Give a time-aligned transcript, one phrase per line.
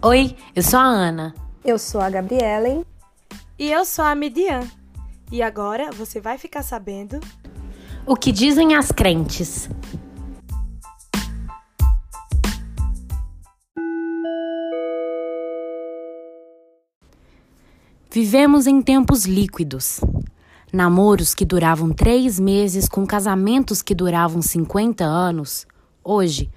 [0.00, 1.34] Oi, eu sou a Ana.
[1.64, 2.86] Eu sou a Gabriela.
[3.58, 4.60] E eu sou a Midian.
[5.32, 7.18] E agora você vai ficar sabendo
[8.06, 9.68] o que dizem as crentes.
[18.08, 20.00] Vivemos em tempos líquidos.
[20.72, 25.66] Namoros que duravam três meses com casamentos que duravam 50 anos,
[26.04, 26.48] hoje,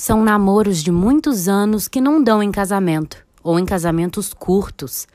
[0.00, 5.06] são namoros de muitos anos que não dão em casamento, ou em casamentos curtos.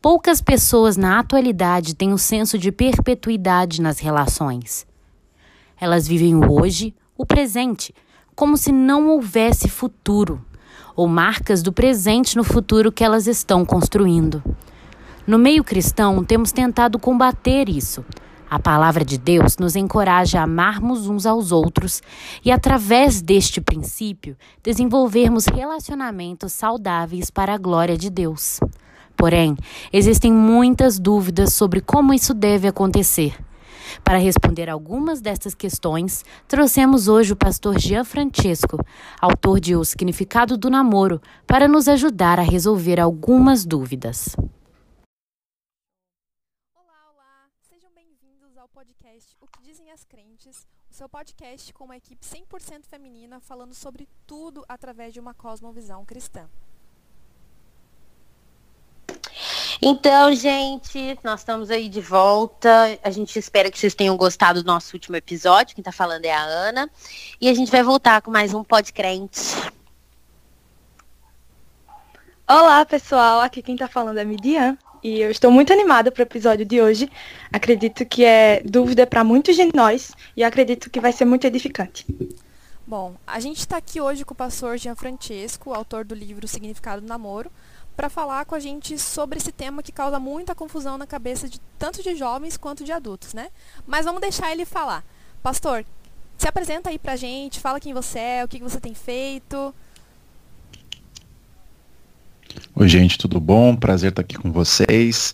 [0.00, 4.86] Poucas pessoas na atualidade têm o senso de perpetuidade nas relações.
[5.78, 7.94] Elas vivem o hoje, o presente,
[8.34, 10.42] como se não houvesse futuro,
[10.96, 14.42] ou marcas do presente no futuro que elas estão construindo.
[15.26, 18.02] No meio cristão, temos tentado combater isso.
[18.54, 22.00] A palavra de Deus nos encoraja a amarmos uns aos outros
[22.44, 28.60] e, através deste princípio, desenvolvermos relacionamentos saudáveis para a glória de Deus.
[29.16, 29.56] Porém,
[29.92, 33.36] existem muitas dúvidas sobre como isso deve acontecer.
[34.04, 38.78] Para responder algumas destas questões, trouxemos hoje o pastor Jean Francesco,
[39.20, 44.36] autor de O Significado do Namoro, para nos ajudar a resolver algumas dúvidas.
[49.14, 53.74] podcast O que Dizem as Crentes, o seu podcast com uma equipe 100% feminina falando
[53.74, 56.48] sobre tudo através de uma cosmovisão cristã.
[59.82, 62.96] Então, gente, nós estamos aí de volta.
[63.02, 65.74] A gente espera que vocês tenham gostado do nosso último episódio.
[65.74, 66.88] Quem está falando é a Ana.
[67.40, 69.72] E a gente vai voltar com mais um podcast.
[72.46, 73.40] Olá, pessoal.
[73.40, 76.64] Aqui quem está falando é a Midian e eu estou muito animada para o episódio
[76.64, 77.10] de hoje.
[77.52, 82.06] Acredito que é dúvida para muitos de nós e acredito que vai ser muito edificante.
[82.86, 87.02] Bom, a gente está aqui hoje com o pastor Jean Francesco, autor do livro Significado
[87.02, 87.52] do Namoro,
[87.94, 91.60] para falar com a gente sobre esse tema que causa muita confusão na cabeça de
[91.78, 93.50] tanto de jovens quanto de adultos, né?
[93.86, 95.04] Mas vamos deixar ele falar.
[95.42, 95.84] Pastor,
[96.38, 99.74] se apresenta aí a gente, fala quem você é, o que você tem feito.
[102.76, 103.76] Oi, gente, tudo bom?
[103.76, 105.32] Prazer estar aqui com vocês.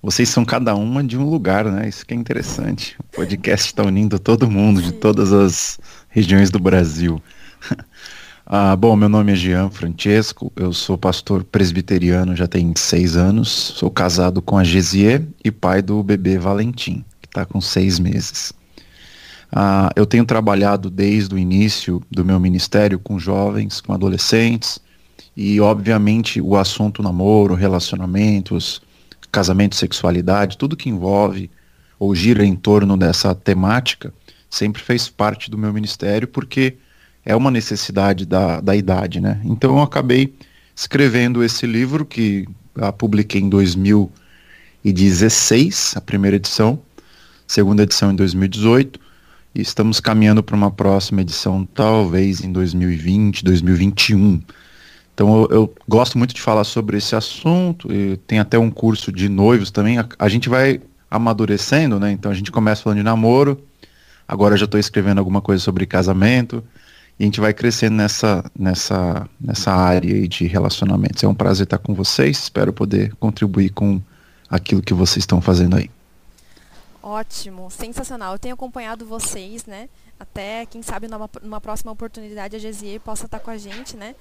[0.00, 1.88] Vocês são cada uma de um lugar, né?
[1.88, 2.94] Isso que é interessante.
[3.00, 7.20] O podcast está unindo todo mundo de todas as regiões do Brasil.
[8.46, 13.48] ah, bom, meu nome é Jean Francesco, eu sou pastor presbiteriano já tem seis anos,
[13.48, 18.52] sou casado com a Gesier e pai do bebê Valentim, que está com seis meses.
[19.50, 24.78] Ah, eu tenho trabalhado desde o início do meu ministério com jovens, com adolescentes,
[25.36, 28.80] e, obviamente, o assunto namoro, relacionamentos,
[29.30, 31.50] casamento, sexualidade, tudo que envolve
[31.98, 34.14] ou gira em torno dessa temática,
[34.48, 36.76] sempre fez parte do meu ministério, porque
[37.24, 39.40] é uma necessidade da, da idade, né?
[39.44, 40.32] Então eu acabei
[40.74, 42.46] escrevendo esse livro, que
[42.98, 46.78] publiquei em 2016, a primeira edição,
[47.46, 49.00] segunda edição em 2018,
[49.54, 54.42] e estamos caminhando para uma próxima edição, talvez em 2020, 2021.
[55.16, 59.10] Então eu, eu, gosto muito de falar sobre esse assunto, e tem até um curso
[59.10, 59.98] de noivos também.
[59.98, 60.78] A, a gente vai
[61.10, 62.12] amadurecendo, né?
[62.12, 63.64] Então a gente começa falando de namoro,
[64.28, 66.62] agora já estou escrevendo alguma coisa sobre casamento,
[67.18, 71.24] e a gente vai crescendo nessa, nessa, nessa área de relacionamentos.
[71.24, 73.98] É um prazer estar com vocês, espero poder contribuir com
[74.50, 75.90] aquilo que vocês estão fazendo aí.
[77.02, 78.34] Ótimo, sensacional.
[78.34, 79.88] Eu tenho acompanhado vocês, né?
[80.20, 84.14] Até, quem sabe, numa, numa próxima oportunidade a Gesier possa estar com a gente, né?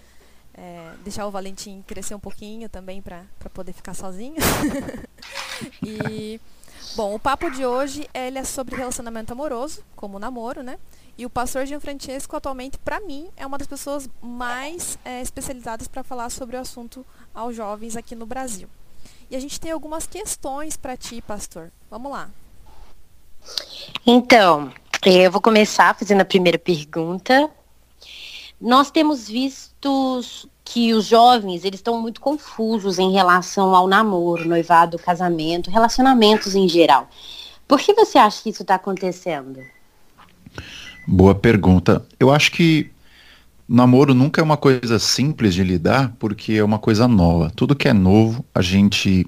[0.58, 3.24] É, deixar o Valentim crescer um pouquinho também para
[3.54, 4.36] poder ficar sozinho.
[5.86, 6.40] e,
[6.96, 10.78] bom, o papo de hoje ele é sobre relacionamento amoroso, como namoro, né?
[11.18, 15.88] E o pastor Jean Francesco, atualmente, para mim, é uma das pessoas mais é, especializadas
[15.88, 18.68] para falar sobre o assunto aos jovens aqui no Brasil.
[19.30, 21.72] E a gente tem algumas questões para ti, pastor.
[21.90, 22.30] Vamos lá.
[24.06, 24.72] Então,
[25.06, 27.50] eu vou começar fazendo a primeira pergunta.
[28.60, 29.75] Nós temos visto
[30.64, 36.68] que os jovens eles estão muito confusos em relação ao namoro, noivado, casamento, relacionamentos em
[36.68, 37.10] geral.
[37.68, 39.60] Por que você acha que isso está acontecendo?
[41.08, 42.06] Boa pergunta.
[42.20, 42.90] Eu acho que
[43.68, 47.52] namoro nunca é uma coisa simples de lidar, porque é uma coisa nova.
[47.56, 49.26] Tudo que é novo, a gente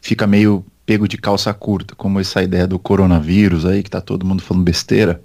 [0.00, 4.24] fica meio pego de calça curta, como essa ideia do coronavírus aí, que tá todo
[4.24, 5.20] mundo falando besteira.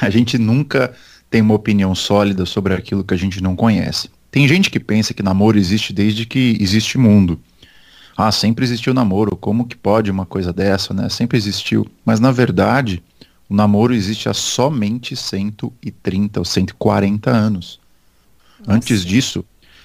[0.00, 0.94] A gente nunca
[1.30, 4.08] tem uma opinião sólida sobre aquilo que a gente não conhece.
[4.32, 7.38] Tem gente que pensa que namoro existe desde que existe mundo.
[8.16, 11.10] Ah, sempre existiu namoro, como que pode uma coisa dessa, né?
[11.10, 11.86] Sempre existiu.
[12.02, 13.02] Mas na verdade,
[13.46, 17.78] o namoro existe há somente 130 ou 140 anos.
[18.60, 18.72] Nossa.
[18.72, 19.44] Antes disso,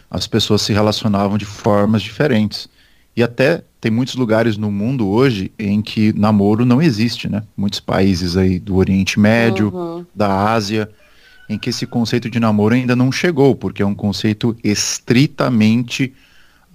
[0.09, 2.69] as pessoas se relacionavam de formas diferentes.
[3.17, 7.43] E até tem muitos lugares no mundo hoje em que namoro não existe, né?
[7.57, 10.05] Muitos países aí do Oriente Médio, uhum.
[10.15, 10.89] da Ásia,
[11.49, 16.13] em que esse conceito de namoro ainda não chegou, porque é um conceito estritamente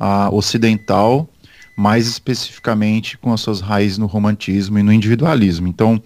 [0.01, 1.29] uh, ocidental,
[1.77, 5.69] mais especificamente com as suas raízes no romantismo e no individualismo.
[5.69, 6.03] Então,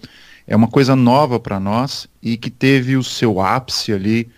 [0.47, 4.29] é uma coisa nova para nós e que teve o seu ápice ali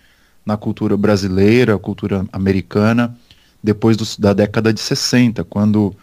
[0.44, 3.16] na cultura brasileira, cultura americana,
[3.62, 5.94] depois do, da década de 60, quando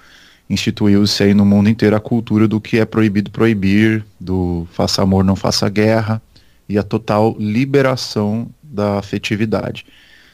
[0.50, 5.24] instituiu-se aí no mundo inteiro a cultura do que é proibido proibir, do faça amor,
[5.24, 6.22] não faça guerra,
[6.68, 9.86] e a total liberação da afetividade.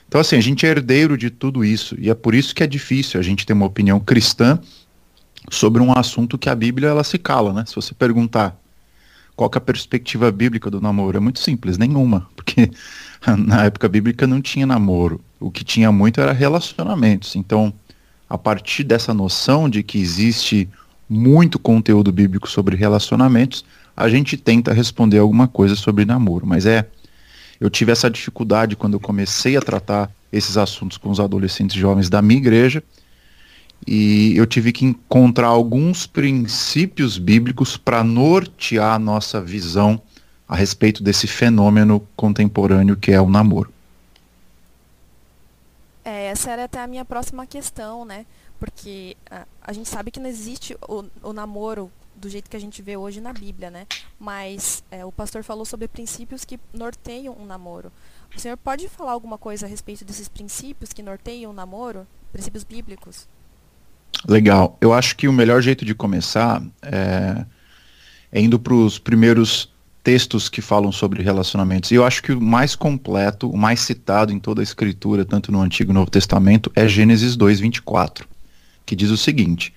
[0.08, 2.68] Então, assim, a gente é herdeiro de tudo isso, e é por isso que é
[2.68, 4.60] difícil a gente ter uma opinião cristã
[5.50, 7.64] sobre um assunto que a Bíblia ela se cala, né?
[7.66, 8.58] Se você perguntar
[9.36, 12.70] qual é a perspectiva bíblica do namoro, é muito simples, nenhuma, porque
[13.38, 15.20] na época bíblica não tinha namoro.
[15.40, 17.36] O que tinha muito era relacionamentos.
[17.36, 17.74] Então,
[18.30, 20.70] a partir dessa noção de que existe
[21.10, 23.66] muito conteúdo bíblico sobre relacionamentos,
[23.96, 26.46] a gente tenta responder alguma coisa sobre namoro.
[26.46, 26.88] Mas é,
[27.60, 32.10] eu tive essa dificuldade quando eu comecei a tratar esses assuntos com os adolescentes jovens
[32.10, 32.84] da minha igreja,
[33.86, 40.02] e eu tive que encontrar alguns princípios bíblicos para nortear a nossa visão
[40.48, 43.72] a respeito desse fenômeno contemporâneo que é o namoro.
[46.04, 48.26] É, essa era até a minha próxima questão, né?
[48.60, 51.92] Porque a, a gente sabe que não existe o, o, namoro
[52.24, 53.86] do jeito que a gente vê hoje na Bíblia, né?
[54.20, 57.92] Mas é, o pastor falou sobre princípios que norteiam um namoro.
[58.36, 62.08] O senhor pode falar alguma coisa a respeito desses princípios que norteiam o namoro?
[62.32, 63.28] Princípios bíblicos?
[64.28, 64.78] Legal.
[64.80, 67.46] Eu acho que o melhor jeito de começar é,
[68.32, 69.72] é indo para os primeiros
[70.04, 71.92] textos que falam sobre relacionamentos.
[71.92, 75.52] E eu acho que o mais completo, o mais citado em toda a escritura, tanto
[75.52, 78.28] no Antigo e Novo Testamento, é Gênesis 2, 24,
[78.86, 79.74] que diz o seguinte: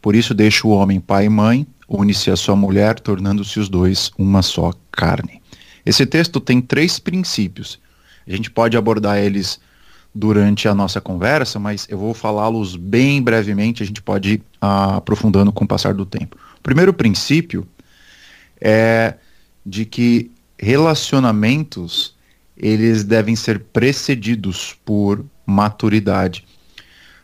[0.00, 4.10] Por isso deixa o homem pai e mãe, une-se a sua mulher, tornando-se os dois
[4.18, 5.40] uma só carne.
[5.84, 7.78] Esse texto tem três princípios.
[8.26, 9.60] A gente pode abordar eles
[10.14, 15.50] durante a nossa conversa, mas eu vou falá-los bem brevemente, a gente pode ir aprofundando
[15.52, 16.36] com o passar do tempo.
[16.58, 17.66] O primeiro princípio
[18.60, 19.14] é
[19.64, 22.14] de que relacionamentos
[22.56, 26.44] eles devem ser precedidos por maturidade.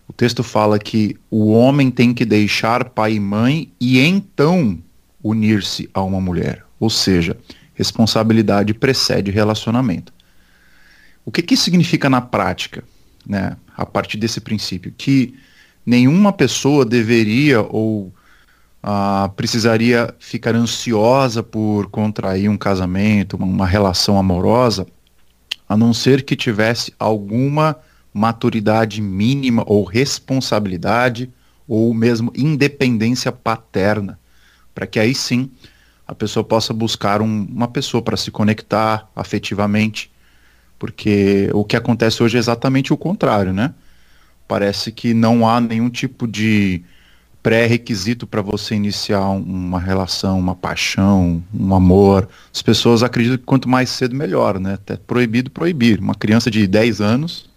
[0.08, 4.78] O texto fala que o homem tem que deixar pai e mãe e então
[5.22, 6.64] unir-se a uma mulher.
[6.80, 7.36] Ou seja,
[7.74, 10.12] responsabilidade precede relacionamento.
[11.24, 12.82] O que, que significa na prática,
[13.26, 14.94] né, a partir desse princípio?
[14.96, 15.34] Que
[15.84, 18.12] nenhuma pessoa deveria ou
[18.82, 24.86] ah, precisaria ficar ansiosa por contrair um casamento, uma relação amorosa,
[25.68, 27.76] a não ser que tivesse alguma
[28.18, 31.30] maturidade mínima ou responsabilidade
[31.66, 34.18] ou mesmo independência paterna,
[34.74, 35.50] para que aí sim
[36.06, 40.10] a pessoa possa buscar um, uma pessoa para se conectar afetivamente,
[40.78, 43.74] porque o que acontece hoje é exatamente o contrário, né?
[44.46, 46.82] Parece que não há nenhum tipo de
[47.42, 52.28] pré-requisito para você iniciar uma relação, uma paixão, um amor.
[52.52, 54.74] As pessoas acreditam que quanto mais cedo, melhor, né?
[54.74, 56.00] Até proibido proibir.
[56.00, 57.47] Uma criança de 10 anos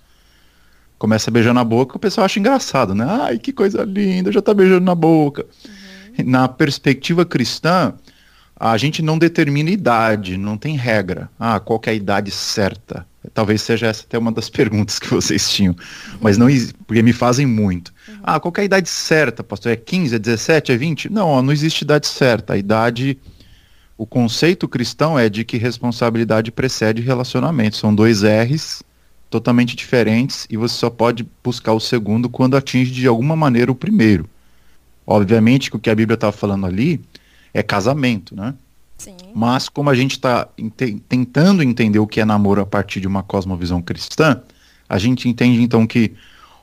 [1.01, 3.03] começa a beijar na boca, o pessoal acha engraçado, né?
[3.10, 5.48] Ai, que coisa linda, já está beijando na boca.
[6.15, 6.25] Uhum.
[6.29, 7.96] Na perspectiva cristã,
[8.55, 11.27] a gente não determina idade, não tem regra.
[11.39, 13.03] Ah, qual é a idade certa?
[13.34, 15.75] Talvez seja essa até uma das perguntas que vocês tinham.
[16.22, 16.46] Mas não
[16.86, 17.91] porque me fazem muito.
[18.08, 18.20] Uhum.
[18.22, 19.72] Ah, qual é a idade certa, pastor?
[19.72, 21.12] É 15, é 17, é 20?
[21.12, 22.53] Não, ó, não existe idade certa.
[22.53, 23.17] A idade.
[23.98, 27.75] O conceito cristão é de que responsabilidade precede relacionamento.
[27.75, 28.84] São dois R's
[29.31, 33.75] totalmente diferentes e você só pode buscar o segundo quando atinge de alguma maneira o
[33.75, 34.29] primeiro.
[35.07, 37.01] Obviamente que o que a Bíblia está falando ali
[37.53, 38.53] é casamento, né?
[38.97, 39.15] Sim.
[39.33, 40.47] Mas como a gente está
[41.07, 44.41] tentando entender o que é namoro a partir de uma cosmovisão cristã,
[44.88, 46.13] a gente entende então que,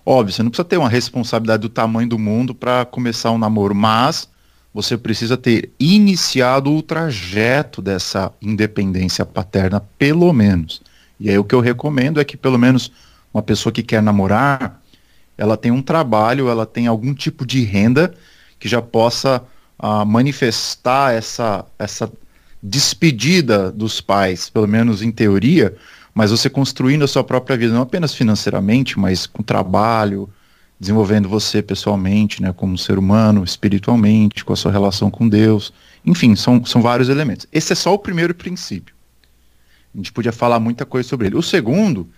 [0.05, 3.75] óbvio, você não precisa ter uma responsabilidade do tamanho do mundo para começar um namoro,
[3.75, 4.29] mas
[4.73, 10.83] você precisa ter iniciado o trajeto dessa independência paterna, pelo menos.
[11.19, 12.93] E aí o que eu recomendo é que pelo menos
[13.33, 14.81] uma pessoa que quer namorar,
[15.37, 18.15] ela tem um trabalho, ela tem algum tipo de renda
[18.59, 19.43] que já possa
[19.79, 22.11] uh, manifestar essa, essa
[22.63, 25.77] despedida dos pais, pelo menos em teoria,
[26.13, 30.29] mas você construindo a sua própria vida, não apenas financeiramente, mas com trabalho,
[30.81, 35.73] desenvolvendo você pessoalmente, né, como ser humano, espiritualmente, com a sua relação com Deus.
[36.05, 37.47] Enfim, são, são vários elementos.
[37.53, 38.98] Esse é só o primeiro princípio.
[39.95, 41.37] A gente podia falar muita coisa sobre ele.
[41.37, 42.09] O segundo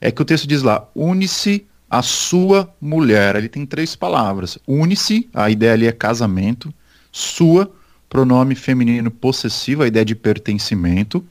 [0.00, 3.36] é que o texto diz lá: une-se a sua mulher.
[3.36, 4.58] Ele tem três palavras.
[4.66, 6.74] Une-se, a ideia ali é casamento.
[7.12, 7.72] Sua,
[8.08, 11.24] pronome feminino possessivo, a ideia de pertencimento.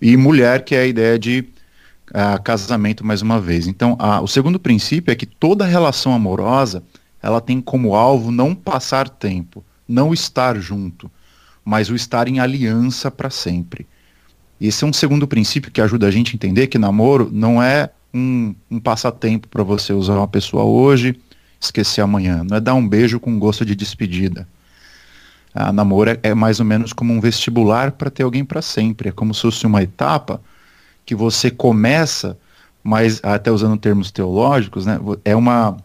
[0.00, 1.44] E mulher, que é a ideia de
[2.10, 3.66] uh, casamento mais uma vez.
[3.66, 6.82] Então, o segundo princípio é que toda relação amorosa
[7.22, 11.10] ela tem como alvo não passar tempo, não estar junto,
[11.64, 13.86] mas o estar em aliança para sempre.
[14.60, 17.90] Esse é um segundo princípio que ajuda a gente a entender que namoro não é
[18.12, 21.18] um, um passatempo para você usar uma pessoa hoje,
[21.58, 22.44] esquecer amanhã.
[22.44, 24.46] Não é dar um beijo com gosto de despedida.
[25.54, 29.08] A namoro é, é mais ou menos como um vestibular para ter alguém para sempre.
[29.08, 30.40] É como se fosse uma etapa
[31.06, 32.38] que você começa,
[32.84, 35.76] mas até usando termos teológicos, né, é uma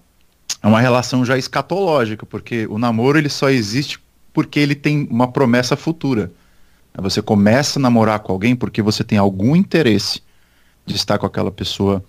[0.61, 3.99] é uma relação já escatológica, porque o namoro ele só existe
[4.33, 6.31] porque ele tem uma promessa futura.
[6.97, 10.21] Você começa a namorar com alguém porque você tem algum interesse
[10.85, 12.03] de estar com aquela pessoa,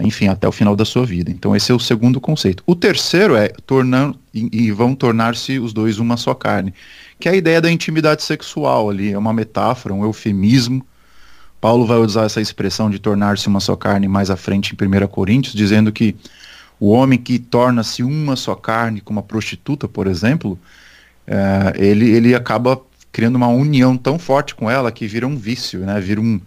[0.00, 1.30] enfim, até o final da sua vida.
[1.30, 2.62] Então esse é o segundo conceito.
[2.66, 6.72] O terceiro é tornando e, e vão tornar-se os dois uma só carne,
[7.18, 10.86] que é a ideia da intimidade sexual ali, é uma metáfora, um eufemismo.
[11.60, 15.06] Paulo vai usar essa expressão de tornar-se uma só carne mais à frente em 1
[15.06, 16.16] Coríntios, dizendo que
[16.78, 20.58] o homem que torna-se uma só carne com uma prostituta, por exemplo,
[21.24, 22.80] é, ele, ele acaba
[23.12, 26.00] criando uma união tão forte com ela que vira um vício, né?
[26.00, 26.40] vira um,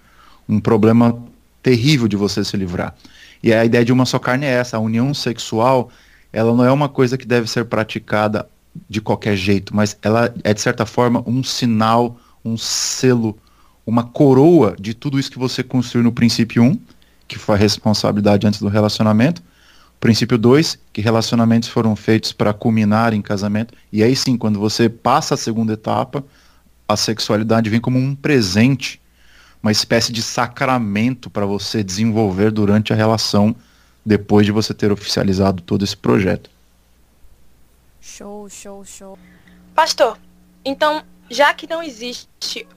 [0.49, 1.17] um problema
[1.61, 2.95] terrível de você se livrar.
[3.41, 5.91] E a ideia de uma só carne é essa, a união sexual,
[6.33, 8.49] ela não é uma coisa que deve ser praticada
[8.89, 13.37] de qualquer jeito, mas ela é de certa forma um sinal, um selo,
[13.85, 16.79] uma coroa de tudo isso que você construiu no princípio 1,
[17.27, 19.41] que foi a responsabilidade antes do relacionamento,
[19.99, 23.73] Princípio 2, que relacionamentos foram feitos para culminar em casamento.
[23.91, 26.23] E aí sim, quando você passa a segunda etapa,
[26.87, 29.01] a sexualidade vem como um presente,
[29.61, 33.55] uma espécie de sacramento para você desenvolver durante a relação
[34.05, 36.49] depois de você ter oficializado todo esse projeto.
[37.99, 39.17] Show, show, show.
[39.73, 40.17] Pastor,
[40.63, 42.67] então, já que não existe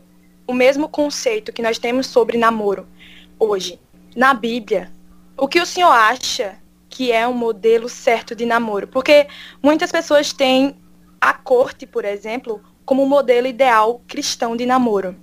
[0.47, 2.87] o mesmo conceito que nós temos sobre namoro
[3.38, 3.79] hoje
[4.17, 4.91] na Bíblia,
[5.37, 6.57] o que o senhor acha
[6.88, 8.88] que é um modelo certo de namoro.
[8.88, 9.29] Porque
[9.62, 10.77] muitas pessoas têm
[11.21, 15.14] a corte, por exemplo, como um modelo ideal cristão de namoro.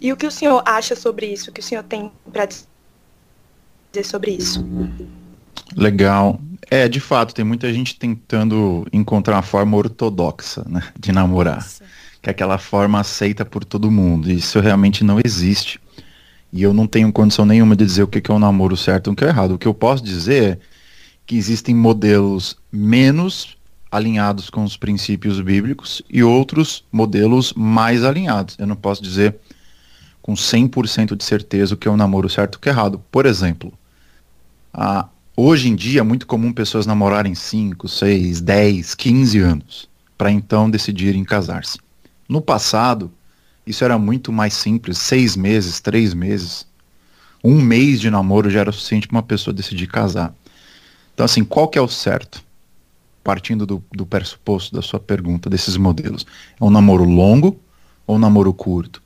[0.00, 1.48] E o que o senhor acha sobre isso?
[1.48, 4.66] O que o senhor tem para dizer sobre isso?
[5.76, 6.40] Legal.
[6.68, 11.54] É, de fato, tem muita gente tentando encontrar uma forma ortodoxa né, de namorar.
[11.54, 11.84] Nossa.
[12.20, 14.28] Que é aquela forma aceita por todo mundo.
[14.28, 15.80] Isso realmente não existe.
[16.52, 19.12] E eu não tenho condição nenhuma de dizer o que é um namoro certo e
[19.12, 19.54] o que é errado.
[19.54, 20.58] O que eu posso dizer é
[21.24, 23.56] que existem modelos menos
[23.92, 28.56] alinhados com os princípios bíblicos e outros modelos mais alinhados.
[28.58, 29.36] Eu não posso dizer
[30.22, 33.02] com 100% de certeza o que é um namoro certo e o que é errado.
[33.10, 33.70] Por exemplo,
[34.72, 35.06] a,
[35.36, 40.70] hoje em dia é muito comum pessoas namorarem 5, 6, 10, 15 anos para então
[40.70, 41.78] decidirem casar-se.
[42.26, 43.12] No passado,
[43.66, 46.66] isso era muito mais simples, seis meses, três meses.
[47.44, 50.34] Um mês de namoro já era suficiente para uma pessoa decidir casar.
[51.12, 52.42] Então, assim, qual que é o certo?
[53.22, 56.26] Partindo do, do pressuposto da sua pergunta, desses modelos.
[56.60, 57.60] É um namoro longo
[58.06, 59.02] ou um namoro curto?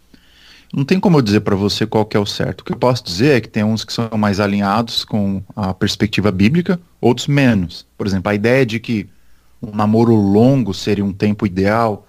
[0.72, 2.60] Não tem como eu dizer para você qual que é o certo.
[2.60, 5.72] O que eu posso dizer é que tem uns que são mais alinhados com a
[5.72, 7.86] perspectiva bíblica, outros menos.
[7.96, 9.08] Por exemplo, a ideia de que
[9.62, 12.06] um namoro longo seria um tempo ideal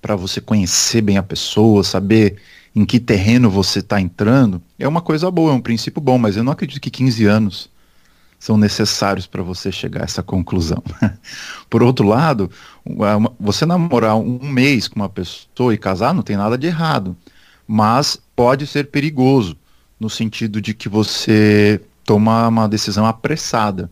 [0.00, 2.36] para você conhecer bem a pessoa, saber
[2.74, 6.36] em que terreno você está entrando, é uma coisa boa, é um princípio bom, mas
[6.36, 7.69] eu não acredito que 15 anos
[8.40, 10.82] são necessários para você chegar a essa conclusão.
[11.68, 12.50] Por outro lado,
[13.38, 17.14] você namorar um mês com uma pessoa e casar não tem nada de errado,
[17.68, 19.58] mas pode ser perigoso
[20.00, 23.90] no sentido de que você toma uma decisão apressada.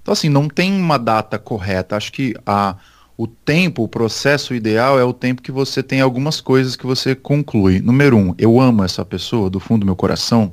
[0.00, 1.96] Então, assim, não tem uma data correta.
[1.96, 2.76] Acho que a,
[3.16, 7.16] o tempo, o processo ideal é o tempo que você tem algumas coisas que você
[7.16, 7.80] conclui.
[7.80, 10.52] Número um, eu amo essa pessoa do fundo do meu coração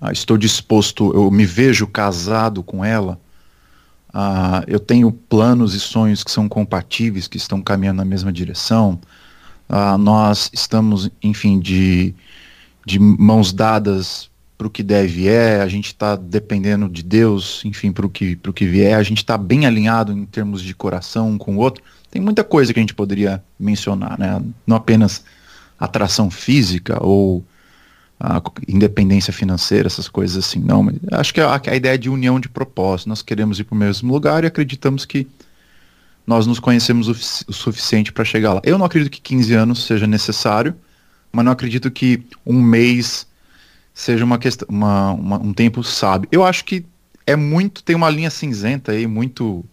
[0.00, 3.20] ah, estou disposto, eu me vejo casado com ela,
[4.12, 9.00] ah, eu tenho planos e sonhos que são compatíveis, que estão caminhando na mesma direção,
[9.68, 12.14] ah, nós estamos, enfim, de,
[12.86, 14.30] de mãos dadas
[14.60, 18.36] para o que deve é, a gente está dependendo de Deus, enfim, para o que,
[18.36, 21.82] que vier, a gente está bem alinhado em termos de coração um com o outro.
[22.10, 24.42] Tem muita coisa que a gente poderia mencionar, né?
[24.66, 25.24] Não apenas
[25.78, 27.42] atração física ou
[28.20, 30.60] a independência financeira, essas coisas assim.
[30.60, 33.08] Não, mas acho que a, a ideia de união de propósito.
[33.08, 35.26] Nós queremos ir para o mesmo lugar e acreditamos que
[36.26, 37.12] nós nos conhecemos o,
[37.48, 38.60] o suficiente para chegar lá.
[38.62, 40.76] Eu não acredito que 15 anos seja necessário,
[41.32, 43.26] mas não acredito que um mês
[43.94, 46.28] seja uma questão, uma, uma, um tempo sábio.
[46.30, 46.84] Eu acho que
[47.26, 49.64] é muito, tem uma linha cinzenta aí, muito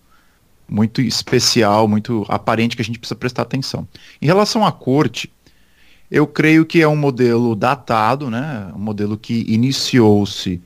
[0.69, 3.87] muito especial, muito aparente que a gente precisa prestar atenção.
[4.21, 5.31] Em relação à corte,
[6.09, 8.71] eu creio que é um modelo datado, né?
[8.73, 10.61] Um modelo que iniciou-se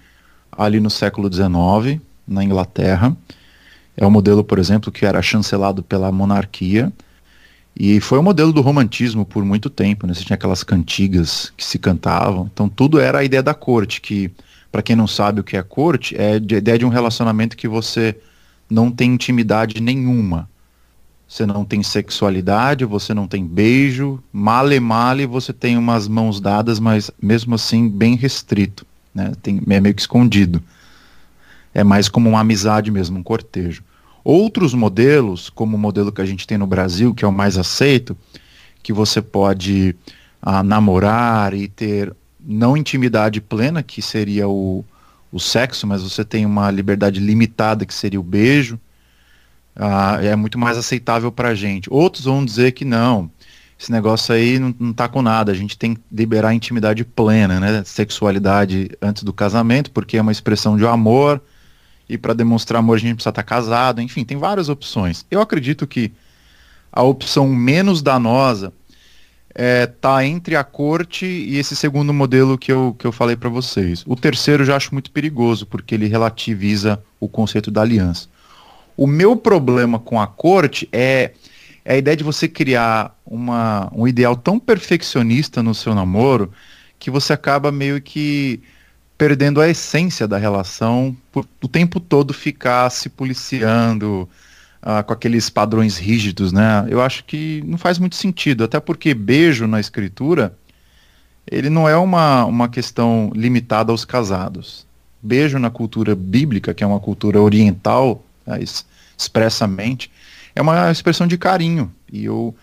[0.51, 3.15] ali no século XIX, na Inglaterra.
[3.97, 6.93] É um modelo, por exemplo, que era chancelado pela monarquia.
[7.75, 10.13] E foi o um modelo do romantismo por muito tempo, né?
[10.13, 12.49] Você tinha aquelas cantigas que se cantavam.
[12.53, 14.29] Então tudo era a ideia da corte, que,
[14.71, 17.67] para quem não sabe o que é corte, é a ideia de um relacionamento que
[17.67, 18.15] você
[18.69, 20.49] não tem intimidade nenhuma.
[21.31, 26.77] Você não tem sexualidade, você não tem beijo, male male você tem umas mãos dadas,
[26.77, 28.85] mas mesmo assim bem restrito,
[29.15, 29.31] né?
[29.41, 30.61] Tem, é meio que escondido.
[31.73, 33.81] É mais como uma amizade mesmo, um cortejo.
[34.25, 37.57] Outros modelos, como o modelo que a gente tem no Brasil, que é o mais
[37.57, 38.17] aceito,
[38.83, 39.95] que você pode
[40.41, 44.83] ah, namorar e ter não intimidade plena, que seria o,
[45.31, 48.77] o sexo, mas você tem uma liberdade limitada, que seria o beijo,
[49.75, 51.91] ah, é muito mais aceitável para a gente.
[51.91, 53.29] Outros vão dizer que não,
[53.79, 57.03] esse negócio aí não, não tá com nada, a gente tem que liberar a intimidade
[57.03, 57.83] plena, né?
[57.83, 61.41] Sexualidade antes do casamento, porque é uma expressão de amor,
[62.07, 65.25] e para demonstrar amor a gente precisa estar tá casado, enfim, tem várias opções.
[65.31, 66.11] Eu acredito que
[66.91, 68.73] a opção menos danosa
[69.55, 73.49] é, tá entre a corte e esse segundo modelo que eu, que eu falei para
[73.49, 74.03] vocês.
[74.05, 78.27] O terceiro eu já acho muito perigoso, porque ele relativiza o conceito da aliança.
[78.95, 81.31] O meu problema com a corte é,
[81.83, 86.51] é a ideia de você criar uma, um ideal tão perfeccionista no seu namoro
[86.99, 88.61] que você acaba meio que
[89.17, 94.27] perdendo a essência da relação por o tempo todo ficar se policiando,
[94.81, 96.85] ah, com aqueles padrões rígidos, né?
[96.89, 100.55] Eu acho que não faz muito sentido, até porque beijo na escritura,
[101.45, 104.87] ele não é uma, uma questão limitada aos casados.
[105.21, 108.23] Beijo na cultura bíblica, que é uma cultura oriental,
[109.17, 110.11] expressamente,
[110.55, 111.93] é uma expressão de carinho.
[112.11, 112.55] E eu,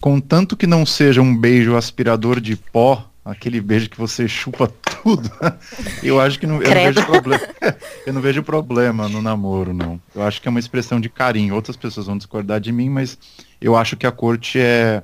[0.00, 5.30] contanto que não seja um beijo aspirador de pó, aquele beijo que você chupa tudo.
[6.02, 7.42] Eu acho que não, eu não, vejo problema.
[8.06, 10.00] eu não vejo problema no namoro, não.
[10.14, 11.54] Eu acho que é uma expressão de carinho.
[11.54, 13.18] Outras pessoas vão discordar de mim, mas
[13.60, 15.02] eu acho que a corte é,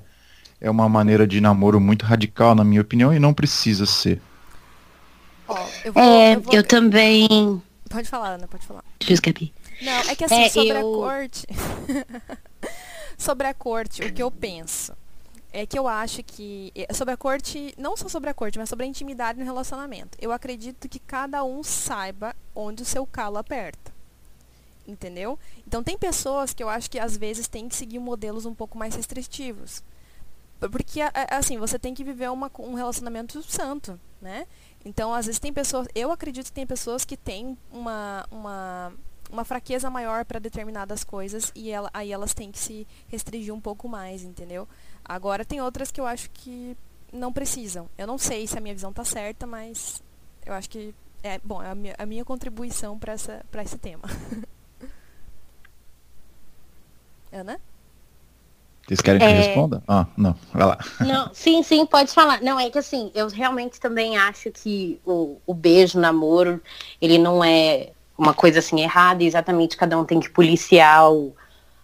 [0.61, 4.21] é uma maneira de namoro muito radical, na minha opinião, e não precisa ser.
[5.49, 6.55] Oh, eu, vou, é, eu, vou...
[6.55, 7.62] eu, também.
[7.89, 8.83] Pode falar, Ana, pode falar.
[9.23, 9.53] Gabi.
[9.81, 10.79] Não, é que assim, é, sobre eu...
[10.79, 11.47] a corte.
[13.19, 14.97] sobre a corte, o que eu penso
[15.53, 18.85] é que eu acho que sobre a corte, não só sobre a corte, mas sobre
[18.85, 20.19] a intimidade no relacionamento.
[20.21, 23.91] Eu acredito que cada um saiba onde o seu calo aperta.
[24.87, 25.39] Entendeu?
[25.67, 28.77] Então tem pessoas que eu acho que às vezes tem que seguir modelos um pouco
[28.77, 29.83] mais restritivos.
[30.61, 34.47] Porque assim, você tem que viver uma, um relacionamento santo, né?
[34.85, 38.93] Então, às vezes tem pessoas, eu acredito que tem pessoas que têm uma, uma,
[39.31, 43.61] uma fraqueza maior para determinadas coisas e ela, aí elas têm que se restringir um
[43.61, 44.69] pouco mais, entendeu?
[45.05, 46.77] Agora tem outras que eu acho que
[47.12, 47.89] não precisam.
[47.97, 50.03] Eu não sei se a minha visão está certa, mas
[50.45, 53.79] eu acho que é bom, é a minha, a minha contribuição para essa para esse
[53.79, 54.05] tema.
[57.33, 57.61] Ana?
[58.87, 59.33] Vocês querem que é...
[59.33, 59.83] eu responda?
[59.89, 60.79] Ah, não, vai lá.
[61.01, 62.41] Não, sim, sim, pode falar.
[62.41, 66.62] Não, é que assim, eu realmente também acho que o, o beijo, o namoro,
[67.01, 71.35] ele não é uma coisa assim errada, exatamente cada um tem que policiar o,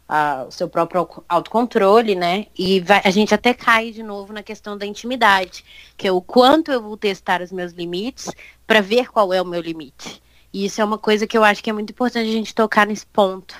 [0.08, 2.46] a, o seu próprio autocontrole, né?
[2.58, 5.64] E vai, a gente até cai de novo na questão da intimidade,
[5.96, 8.30] que é o quanto eu vou testar os meus limites
[8.66, 10.22] para ver qual é o meu limite.
[10.52, 12.86] E isso é uma coisa que eu acho que é muito importante a gente tocar
[12.86, 13.54] nesse ponto.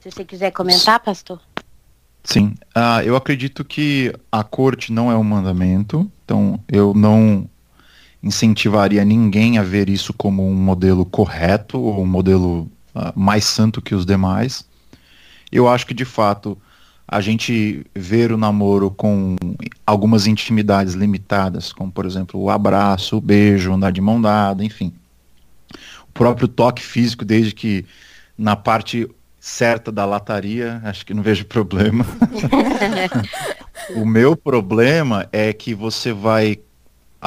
[0.00, 1.40] Se você quiser comentar, pastor.
[2.24, 7.48] Sim, uh, eu acredito que a corte não é um mandamento, então eu não
[8.22, 13.82] incentivaria ninguém a ver isso como um modelo correto ou um modelo uh, mais santo
[13.82, 14.64] que os demais.
[15.50, 16.56] Eu acho que de fato
[17.06, 19.36] a gente ver o namoro com
[19.86, 24.92] algumas intimidades limitadas, como por exemplo o abraço, o beijo, andar de mão dada, enfim.
[26.08, 27.84] O próprio toque físico, desde que
[28.38, 29.08] na parte
[29.38, 32.06] certa da lataria, acho que não vejo problema.
[33.96, 36.60] o meu problema é que você vai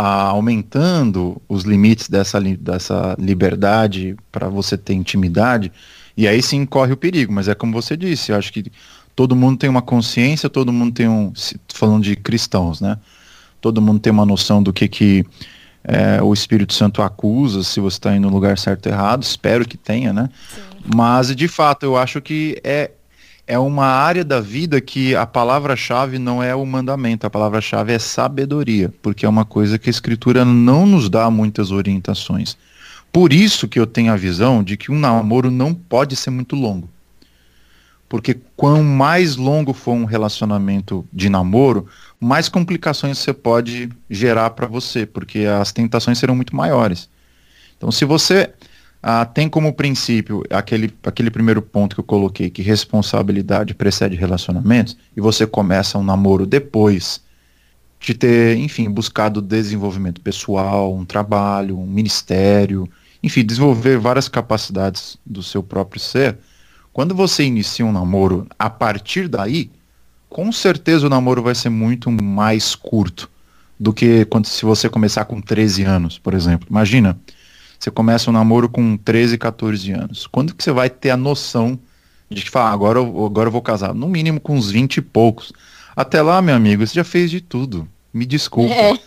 [0.02, 5.72] aumentando os limites dessa, dessa liberdade para você ter intimidade,
[6.18, 8.72] e aí sim corre o perigo, mas é como você disse, eu acho que
[9.16, 11.32] todo mundo tem uma consciência, todo mundo tem um,
[11.74, 12.98] falando de cristãos, né?
[13.62, 15.26] Todo mundo tem uma noção do que que
[15.84, 19.66] é, o Espírito Santo acusa, se você está indo no lugar certo ou errado, espero
[19.66, 20.30] que tenha, né?
[20.54, 20.62] Sim.
[20.94, 22.92] Mas de fato eu acho que é
[23.48, 28.00] é uma área da vida que a palavra-chave não é o mandamento, a palavra-chave é
[28.00, 32.58] sabedoria, porque é uma coisa que a escritura não nos dá muitas orientações.
[33.12, 36.56] Por isso que eu tenho a visão de que um namoro não pode ser muito
[36.56, 36.90] longo.
[38.10, 41.88] Porque quanto mais longo for um relacionamento de namoro,
[42.20, 47.10] mais complicações você pode gerar para você, porque as tentações serão muito maiores.
[47.78, 48.52] Então, se você
[49.08, 54.98] ah, tem como princípio aquele, aquele primeiro ponto que eu coloquei, que responsabilidade precede relacionamentos,
[55.16, 57.22] e você começa um namoro depois
[58.00, 62.90] de ter, enfim, buscado desenvolvimento pessoal, um trabalho, um ministério,
[63.22, 66.40] enfim, desenvolver várias capacidades do seu próprio ser,
[66.92, 69.70] quando você inicia um namoro, a partir daí,
[70.28, 73.30] com certeza o namoro vai ser muito mais curto
[73.80, 76.68] do que quando se você começar com 13 anos, por exemplo.
[76.72, 77.16] Imagina,
[77.86, 80.26] você começa um namoro com 13, 14 anos.
[80.26, 81.78] Quando que você vai ter a noção
[82.28, 83.94] de que fala, ah, agora, eu, agora eu vou casar?
[83.94, 85.54] No mínimo com uns 20 e poucos.
[85.96, 87.88] Até lá, meu amigo, você já fez de tudo.
[88.12, 88.74] Me desculpa.
[88.74, 89.00] É.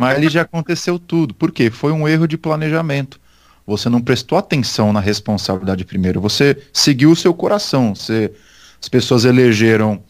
[0.00, 1.34] Mas ali já aconteceu tudo.
[1.34, 1.70] Por quê?
[1.70, 3.20] Foi um erro de planejamento.
[3.64, 6.20] Você não prestou atenção na responsabilidade primeiro.
[6.20, 7.94] Você seguiu o seu coração.
[7.94, 8.32] Você,
[8.82, 10.02] as pessoas elegeram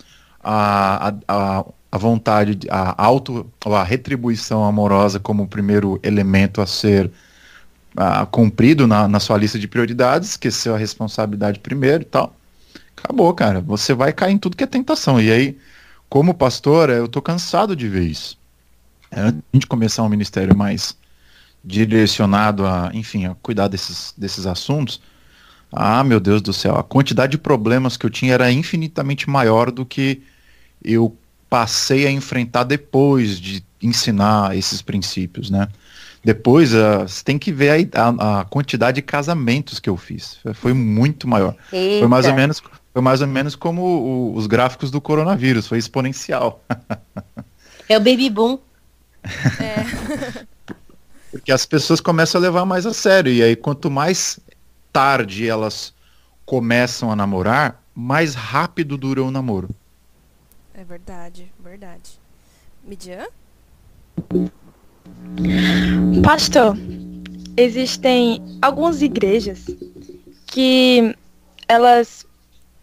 [0.43, 7.11] a, a, a vontade, a auto, a retribuição amorosa como o primeiro elemento a ser
[7.97, 12.37] a, cumprido na, na sua lista de prioridades, esqueceu a responsabilidade primeiro e tal.
[12.97, 13.61] Acabou, cara.
[13.61, 15.21] Você vai cair em tudo que é tentação.
[15.21, 15.59] E aí,
[16.09, 18.39] como pastor, eu tô cansado de ver isso.
[19.13, 20.97] Antes de começar um ministério mais
[21.65, 25.01] direcionado a, enfim, a cuidar desses, desses assuntos,
[25.73, 29.71] ah, meu Deus do céu, a quantidade de problemas que eu tinha era infinitamente maior
[29.71, 30.23] do que
[30.83, 31.17] eu
[31.51, 35.69] passei a enfrentar depois de ensinar esses princípios, né?
[36.27, 40.41] Depois, uh, você tem que ver a, a, a, quantidade de casamentos que eu fiz.
[40.55, 41.55] Foi muito maior.
[41.73, 42.01] Eita.
[42.01, 42.61] Foi mais ou menos,
[42.93, 46.65] foi mais ou menos como o, os gráficos do coronavírus, foi exponencial.
[47.89, 48.59] É o baby boom.
[49.61, 50.47] É.
[51.31, 53.33] Porque as pessoas começam a levar mais a sério.
[53.33, 54.41] E aí, quanto mais
[54.93, 55.95] tarde elas
[56.45, 59.71] começam a namorar, mais rápido dura o namoro.
[60.75, 62.19] É verdade, verdade.
[62.83, 63.29] Midian?
[66.23, 66.77] Pastor,
[67.57, 69.67] existem algumas igrejas
[70.47, 71.15] que
[71.69, 72.27] elas.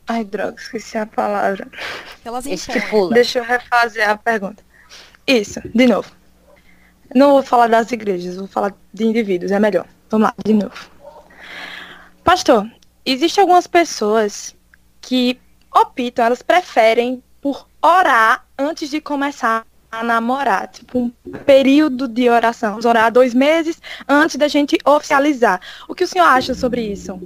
[0.08, 1.68] Ai, droga, esqueci a palavra.
[2.26, 3.14] Elas impõem.
[3.14, 4.64] Deixa eu refazer a pergunta.
[5.26, 6.12] Isso, de novo.
[7.16, 9.86] Não vou falar das igrejas, vou falar de indivíduos, é melhor.
[10.10, 10.92] Vamos lá, de novo.
[12.24, 12.70] Pastor,
[13.06, 14.56] existem algumas pessoas
[15.02, 15.40] que
[15.74, 20.68] optam, elas preferem por orar antes de começar a namorar.
[20.68, 22.72] Tipo, um período de oração.
[22.72, 25.62] Vamos orar dois meses antes da gente oficializar.
[25.88, 27.20] O que o senhor acha sobre isso?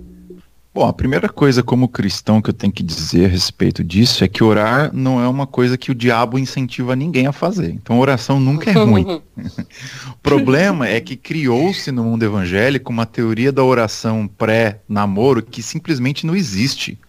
[0.74, 4.28] Bom, a primeira coisa como cristão que eu tenho que dizer a respeito disso é
[4.28, 7.72] que orar não é uma coisa que o diabo incentiva ninguém a fazer.
[7.72, 9.22] Então oração nunca é ruim.
[10.12, 16.28] o problema é que criou-se no mundo evangélico uma teoria da oração pré-namoro que simplesmente
[16.28, 17.00] não existe.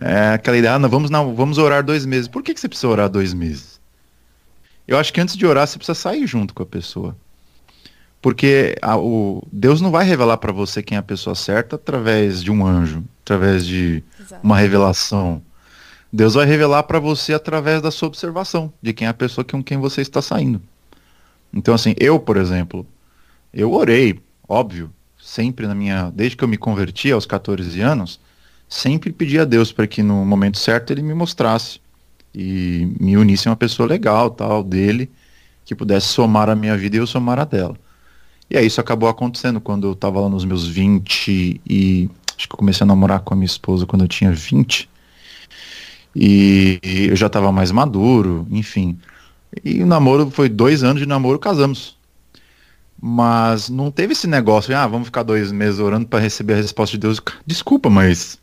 [0.00, 2.26] É aquela ideia, ah, não, vamos, não, vamos orar dois meses.
[2.26, 3.77] Por que, que você precisa orar dois meses?
[4.88, 7.14] Eu acho que antes de orar você precisa sair junto com a pessoa.
[8.22, 12.42] Porque a, o, Deus não vai revelar para você quem é a pessoa certa através
[12.42, 14.40] de um anjo, através de Exato.
[14.42, 15.42] uma revelação.
[16.10, 19.62] Deus vai revelar para você através da sua observação de quem é a pessoa com
[19.62, 20.60] quem você está saindo.
[21.52, 22.86] Então, assim, eu, por exemplo,
[23.52, 26.10] eu orei, óbvio, sempre na minha.
[26.10, 28.18] Desde que eu me converti aos 14 anos,
[28.66, 31.78] sempre pedi a Deus para que no momento certo ele me mostrasse
[32.34, 35.10] e me unisse a uma pessoa legal, tal, dele,
[35.64, 37.76] que pudesse somar a minha vida e eu somar a dela.
[38.50, 42.54] E aí isso acabou acontecendo quando eu tava lá nos meus 20 e acho que
[42.54, 44.88] eu comecei a namorar com a minha esposa quando eu tinha 20.
[46.16, 48.98] E eu já tava mais maduro, enfim.
[49.64, 51.96] E o namoro foi dois anos de namoro, casamos.
[53.00, 56.96] Mas não teve esse negócio, ah, vamos ficar dois meses orando para receber a resposta
[56.96, 57.20] de Deus.
[57.46, 58.38] Desculpa, mas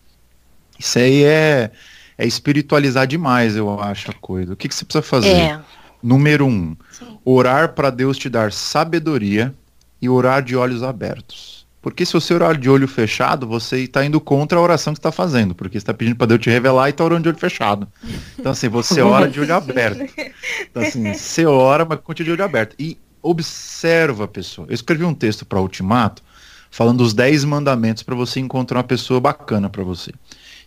[0.80, 1.72] isso aí é,
[2.18, 4.54] é espiritualizar demais, eu acho, a coisa.
[4.54, 5.30] O que, que você precisa fazer?
[5.30, 5.62] É.
[6.02, 7.18] Número um, Sim.
[7.26, 9.54] orar para Deus te dar sabedoria
[10.02, 11.66] e orar de olhos abertos.
[11.82, 15.12] Porque se você orar de olho fechado, você está indo contra a oração que está
[15.12, 17.88] fazendo, porque você está pedindo para Deus te revelar e está orando de olho fechado.
[18.40, 20.00] Então assim, você ora de olho aberto.
[20.62, 22.76] Então assim, você ora, mas continua de olho aberto.
[22.80, 24.68] E observa a pessoa.
[24.68, 26.24] Eu escrevi um texto para Ultimato,
[26.72, 30.12] falando os 10 mandamentos para você encontrar uma pessoa bacana para você.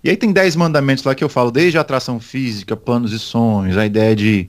[0.03, 3.19] E aí tem 10 mandamentos lá que eu falo, desde a atração física, planos e
[3.19, 4.49] sonhos, a ideia de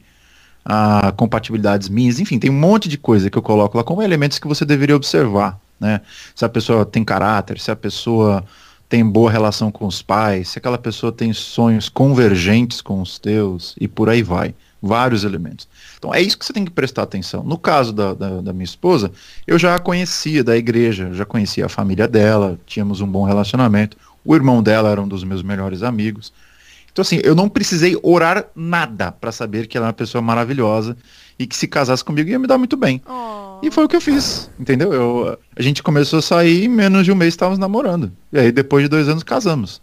[0.63, 4.37] a compatibilidades minhas, enfim, tem um monte de coisa que eu coloco lá como elementos
[4.37, 6.01] que você deveria observar, né?
[6.35, 8.43] Se a pessoa tem caráter, se a pessoa
[8.87, 13.75] tem boa relação com os pais, se aquela pessoa tem sonhos convergentes com os teus
[13.79, 14.53] e por aí vai.
[14.81, 15.67] Vários elementos.
[15.97, 17.43] Então é isso que você tem que prestar atenção.
[17.43, 19.11] No caso da, da, da minha esposa,
[19.45, 23.97] eu já a conhecia da igreja, já conhecia a família dela, tínhamos um bom relacionamento.
[24.29, 26.31] O irmão dela era um dos meus melhores amigos.
[26.91, 30.95] Então, assim, eu não precisei orar nada para saber que ela é uma pessoa maravilhosa
[31.39, 33.01] e que se casasse comigo ia me dar muito bem.
[33.09, 33.57] Oh.
[33.65, 34.93] E foi o que eu fiz, entendeu?
[34.93, 38.11] Eu, a gente começou a sair e em menos de um mês estávamos namorando.
[38.31, 39.81] E aí, depois de dois anos, casamos.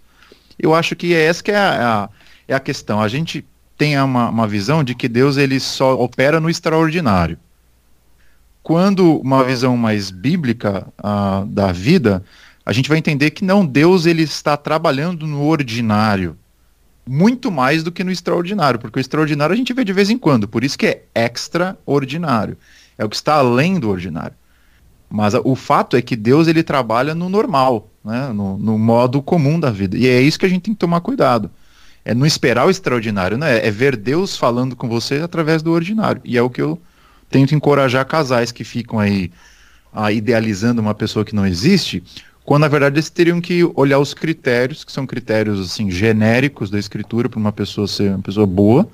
[0.56, 2.09] Eu acho que essa que é a,
[2.46, 3.02] é a questão.
[3.02, 3.44] A gente
[3.76, 7.37] tem uma, uma visão de que Deus ele só opera no extraordinário.
[8.62, 12.22] Quando uma visão mais bíblica uh, da vida,
[12.66, 16.37] a gente vai entender que não, Deus ele está trabalhando no ordinário
[17.09, 20.18] muito mais do que no extraordinário, porque o extraordinário a gente vê de vez em
[20.18, 22.59] quando, por isso que é extraordinário.
[22.98, 24.35] É o que está além do ordinário.
[25.09, 29.61] Mas o fato é que Deus ele trabalha no normal, né, no, no, modo comum
[29.61, 29.96] da vida.
[29.96, 31.48] E é isso que a gente tem que tomar cuidado.
[32.05, 33.64] É não esperar o extraordinário, né?
[33.64, 36.20] É ver Deus falando com você através do ordinário.
[36.24, 36.81] E é o que eu
[37.31, 39.31] tento encorajar casais que ficam aí
[39.92, 42.02] ah, idealizando uma pessoa que não existe,
[42.46, 46.78] quando na verdade eles teriam que olhar os critérios, que são critérios assim genéricos da
[46.78, 48.88] escritura para uma pessoa ser uma pessoa boa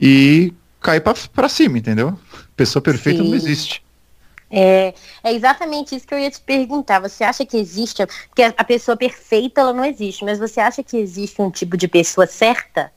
[0.00, 2.16] e cair para cima, entendeu?
[2.56, 3.28] Pessoa perfeita Sim.
[3.28, 3.82] não existe.
[4.48, 7.00] É, é exatamente isso que eu ia te perguntar.
[7.00, 10.96] Você acha que existe, porque a pessoa perfeita ela não existe, mas você acha que
[10.96, 12.92] existe um tipo de pessoa certa?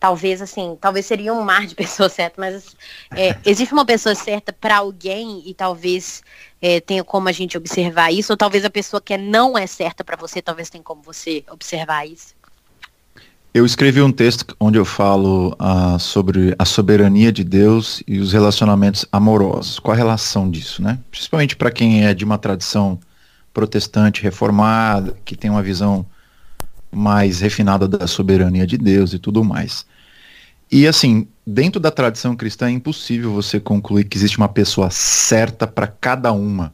[0.00, 2.76] Talvez assim, talvez seria um mar de pessoas certas, mas
[3.14, 6.22] é, existe uma pessoa certa para alguém e talvez
[6.60, 10.02] é, tenha como a gente observar isso, ou talvez a pessoa que não é certa
[10.02, 12.34] para você, talvez tenha como você observar isso.
[13.52, 18.32] Eu escrevi um texto onde eu falo uh, sobre a soberania de Deus e os
[18.32, 19.80] relacionamentos amorosos.
[19.80, 21.00] Qual a relação disso, né?
[21.10, 23.00] Principalmente para quem é de uma tradição
[23.52, 26.06] protestante reformada, que tem uma visão
[26.90, 29.86] mais refinada da soberania de Deus e tudo mais.
[30.70, 35.66] E assim, dentro da tradição cristã é impossível você concluir que existe uma pessoa certa
[35.66, 36.72] para cada uma.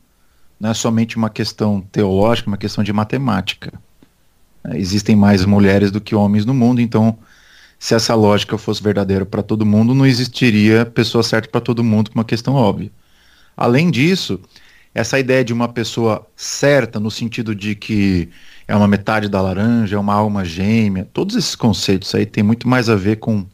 [0.60, 3.72] Não é somente uma questão teológica, uma questão de matemática.
[4.64, 7.18] É, existem mais mulheres do que homens no mundo, então
[7.78, 12.10] se essa lógica fosse verdadeira para todo mundo, não existiria pessoa certa para todo mundo,
[12.10, 12.90] por uma questão óbvia.
[13.56, 14.40] Além disso,
[14.96, 18.30] essa ideia de uma pessoa certa, no sentido de que
[18.66, 21.06] é uma metade da laranja, é uma alma gêmea.
[21.12, 23.44] Todos esses conceitos aí têm muito mais a ver com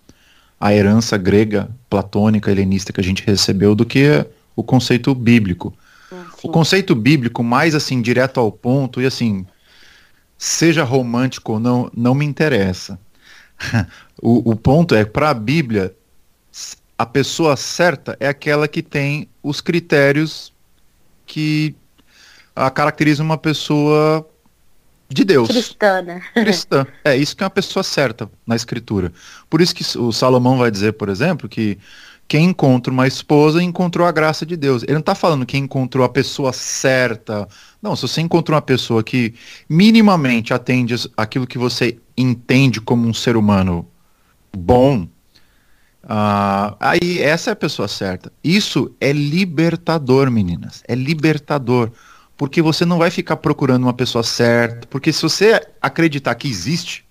[0.61, 4.25] a herança grega, platônica, helenista que a gente recebeu do que
[4.55, 5.75] o conceito bíblico.
[6.09, 6.17] Sim.
[6.45, 9.45] O conceito bíblico mais assim direto ao ponto e assim,
[10.39, 12.97] seja romântico ou não, não me interessa.
[14.23, 15.93] o, o ponto é para a Bíblia
[16.97, 20.52] a pessoa certa é aquela que tem os critérios
[21.27, 21.75] que
[22.55, 24.27] a caracterizam uma pessoa
[25.09, 25.49] de Deus.
[25.49, 26.23] Cristã, né?
[26.35, 26.87] Cristã.
[27.05, 29.13] É, isso que é uma pessoa certa na escritura.
[29.49, 31.79] Por isso que o Salomão vai dizer, por exemplo, que
[32.29, 34.83] quem encontra uma esposa encontrou a graça de Deus.
[34.85, 37.47] Ele não está falando que encontrou a pessoa certa.
[37.81, 39.35] Não, se você encontrou uma pessoa que
[39.69, 43.87] minimamente atende aquilo que você entende como um ser humano
[44.57, 45.07] bom,
[46.05, 48.33] uh, aí essa é a pessoa certa.
[48.43, 50.83] Isso é libertador, meninas.
[50.87, 51.91] É libertador
[52.37, 57.05] porque você não vai ficar procurando uma pessoa certa, porque se você acreditar que existe,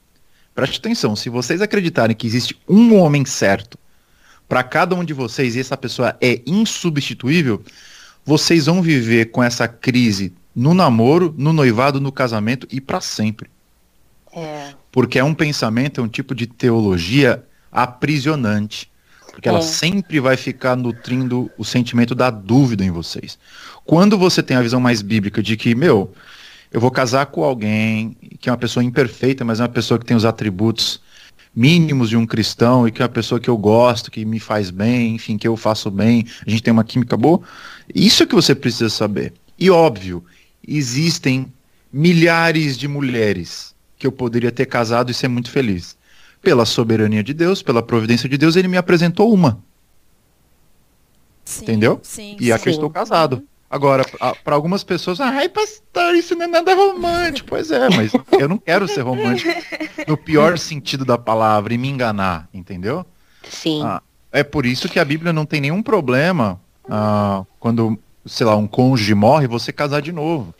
[0.53, 3.77] preste atenção, se vocês acreditarem que existe um homem certo
[4.47, 7.63] para cada um de vocês e essa pessoa é insubstituível,
[8.25, 13.49] vocês vão viver com essa crise no namoro, no noivado, no casamento e para sempre.
[14.33, 14.73] É.
[14.91, 18.91] Porque é um pensamento, é um tipo de teologia aprisionante.
[19.31, 19.61] Porque ela é.
[19.61, 23.39] sempre vai ficar nutrindo o sentimento da dúvida em vocês.
[23.85, 26.11] Quando você tem a visão mais bíblica de que, meu,
[26.71, 30.05] eu vou casar com alguém que é uma pessoa imperfeita, mas é uma pessoa que
[30.05, 31.01] tem os atributos
[31.55, 34.69] mínimos de um cristão e que é uma pessoa que eu gosto, que me faz
[34.69, 37.41] bem, enfim, que eu faço bem, a gente tem uma química boa.
[37.93, 39.33] Isso é que você precisa saber.
[39.59, 40.23] E óbvio,
[40.65, 41.51] existem
[41.91, 45.97] milhares de mulheres que eu poderia ter casado e ser muito feliz.
[46.41, 49.61] Pela soberania de Deus, pela providência de Deus, ele me apresentou uma.
[51.45, 51.99] Sim, Entendeu?
[52.01, 53.43] Sim, e aqui eu estou casado.
[53.69, 54.03] Agora,
[54.43, 57.47] para algumas pessoas, ai, pastor, isso não é nada romântico.
[57.47, 59.49] Pois é, mas eu não quero ser romântico
[60.05, 63.05] no pior sentido da palavra e me enganar, entendeu?
[63.49, 63.81] Sim.
[63.81, 68.57] Ah, é por isso que a Bíblia não tem nenhum problema ah, quando, sei lá,
[68.57, 70.53] um cônjuge morre, você casar de novo.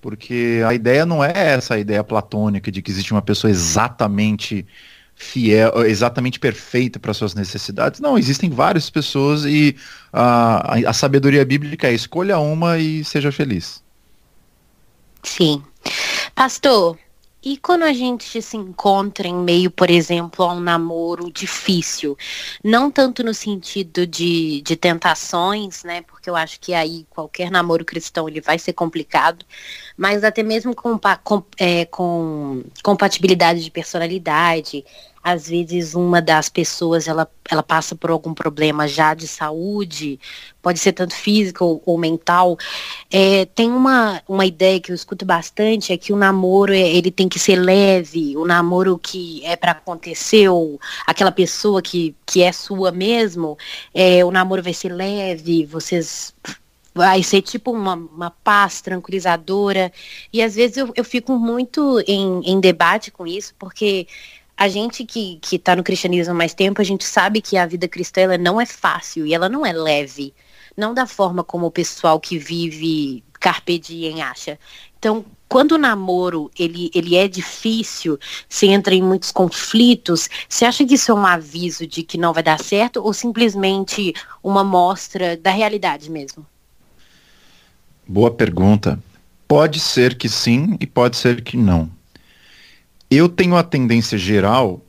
[0.00, 4.66] Porque a ideia não é essa ideia platônica de que existe uma pessoa exatamente
[5.14, 8.00] fiel, exatamente perfeita para suas necessidades.
[8.00, 9.76] Não, existem várias pessoas e
[10.10, 13.82] a, a, sabedoria bíblica é escolha uma e seja feliz.
[15.22, 15.62] Sim.
[16.34, 16.98] Pastor,
[17.42, 22.16] e quando a gente se encontra em meio, por exemplo, a um namoro difícil,
[22.62, 26.02] não tanto no sentido de, de tentações, né?
[26.02, 29.46] Porque eu acho que aí qualquer namoro cristão ele vai ser complicado,
[29.96, 34.84] mas até mesmo com, com, é, com compatibilidade de personalidade,
[35.22, 40.18] às vezes uma das pessoas ela, ela passa por algum problema já de saúde,
[40.62, 42.56] pode ser tanto físico ou, ou mental.
[43.10, 47.10] É, tem uma, uma ideia que eu escuto bastante, é que o namoro é, ele
[47.10, 52.42] tem que ser leve, o namoro que é para acontecer, ou aquela pessoa que, que
[52.42, 53.58] é sua mesmo,
[53.94, 56.34] é, o namoro vai ser leve, vocês
[56.94, 59.92] vai ser tipo uma, uma paz tranquilizadora.
[60.32, 64.06] E às vezes eu, eu fico muito em, em debate com isso, porque
[64.60, 67.64] a gente que, que tá no cristianismo há mais tempo, a gente sabe que a
[67.64, 70.34] vida cristã ela não é fácil e ela não é leve.
[70.76, 74.58] Não da forma como o pessoal que vive carpe diem acha.
[74.98, 78.18] Então, quando o namoro ele, ele é difícil,
[78.50, 82.34] se entra em muitos conflitos, você acha que isso é um aviso de que não
[82.34, 86.44] vai dar certo ou simplesmente uma mostra da realidade mesmo?
[88.06, 89.02] Boa pergunta.
[89.48, 91.90] Pode ser que sim e pode ser que não.
[93.12, 94.80] Eu tenho a tendência geral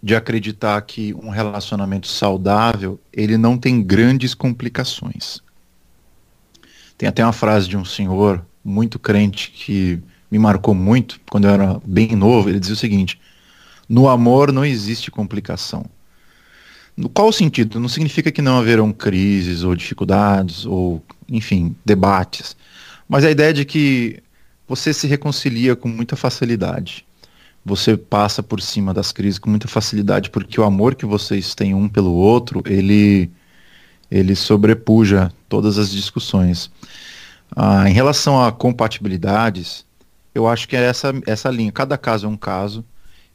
[0.00, 5.40] de acreditar que um relacionamento saudável, ele não tem grandes complicações.
[6.96, 10.00] Tem até uma frase de um senhor muito crente que
[10.30, 13.20] me marcou muito quando eu era bem novo, ele dizia o seguinte:
[13.88, 15.84] "No amor não existe complicação".
[16.96, 17.80] No qual sentido?
[17.80, 22.56] Não significa que não haverão crises ou dificuldades ou, enfim, debates,
[23.08, 24.22] mas a ideia de que
[24.68, 27.04] você se reconcilia com muita facilidade
[27.64, 31.74] você passa por cima das crises com muita facilidade, porque o amor que vocês têm
[31.74, 33.30] um pelo outro, ele,
[34.10, 36.70] ele sobrepuja todas as discussões.
[37.54, 39.84] Ah, em relação a compatibilidades,
[40.34, 41.70] eu acho que é essa, essa linha.
[41.70, 42.84] Cada caso é um caso.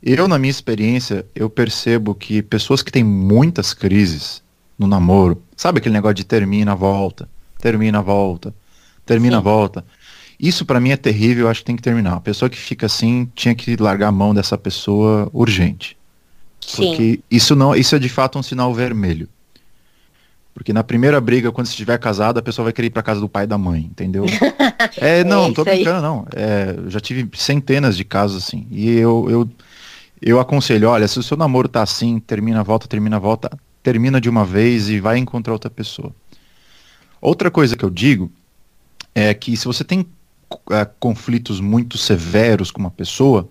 [0.01, 4.41] Eu, na minha experiência, eu percebo que pessoas que têm muitas crises
[4.77, 7.27] no namoro, sabe aquele negócio de termina, volta,
[7.59, 8.53] termina, volta,
[9.05, 9.43] termina, Sim.
[9.43, 9.85] volta.
[10.39, 12.13] Isso para mim é terrível, eu acho que tem que terminar.
[12.13, 15.97] A pessoa que fica assim tinha que largar a mão dessa pessoa urgente.
[16.61, 16.87] Sim.
[16.87, 19.27] Porque isso não, isso é de fato um sinal vermelho.
[20.53, 23.19] Porque na primeira briga, quando você estiver casado, a pessoa vai querer ir pra casa
[23.19, 24.25] do pai e da mãe, entendeu?
[24.97, 26.01] é, não, é não tô brincando, aí.
[26.01, 26.27] não.
[26.35, 28.65] É, eu já tive centenas de casos assim.
[28.71, 29.49] E eu, eu,
[30.19, 33.51] eu aconselho, olha, se o seu namoro tá assim, termina, volta, termina, volta,
[33.83, 36.11] termina de uma vez e vai encontrar outra pessoa.
[37.21, 38.31] Outra coisa que eu digo
[39.13, 40.05] é que se você tem
[40.71, 43.49] é, conflitos muito severos com uma pessoa,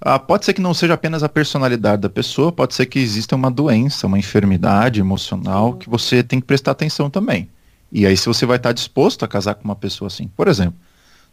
[0.00, 3.34] ah, pode ser que não seja apenas a personalidade da pessoa, pode ser que exista
[3.34, 7.48] uma doença, uma enfermidade emocional que você tem que prestar atenção também.
[7.90, 10.28] E aí se você vai estar disposto a casar com uma pessoa assim.
[10.36, 10.78] Por exemplo,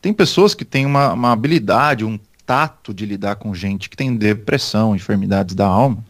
[0.01, 4.15] tem pessoas que têm uma, uma habilidade, um tato de lidar com gente que tem
[4.15, 6.03] depressão, enfermidades da alma,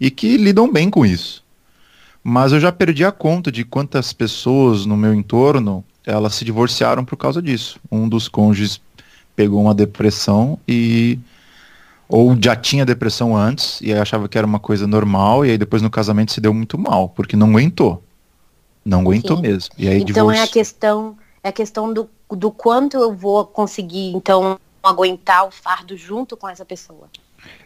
[0.00, 1.44] e que lidam bem com isso.
[2.22, 7.04] Mas eu já perdi a conta de quantas pessoas no meu entorno elas se divorciaram
[7.04, 7.78] por causa disso.
[7.92, 8.80] Um dos cônjuges
[9.36, 11.18] pegou uma depressão e
[12.08, 15.82] ou já tinha depressão antes e achava que era uma coisa normal e aí depois
[15.82, 18.02] no casamento se deu muito mal porque não aguentou,
[18.82, 19.42] não aguentou Sim.
[19.42, 19.74] mesmo.
[19.76, 24.12] E aí então é a questão é a questão do, do quanto eu vou conseguir
[24.16, 27.08] então aguentar o fardo junto com essa pessoa.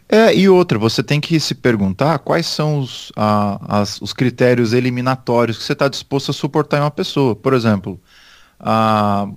[0.07, 4.73] É, e outra, você tem que se perguntar quais são os, a, as, os critérios
[4.73, 7.35] eliminatórios que você está disposto a suportar em uma pessoa.
[7.35, 7.99] Por exemplo,
[8.63, 9.27] a,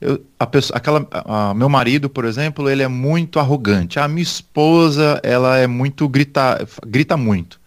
[0.00, 4.00] eu, a pessoa, aquela, a, meu marido, por exemplo, ele é muito arrogante.
[4.00, 7.60] A minha esposa, ela é muito grita, grita muito.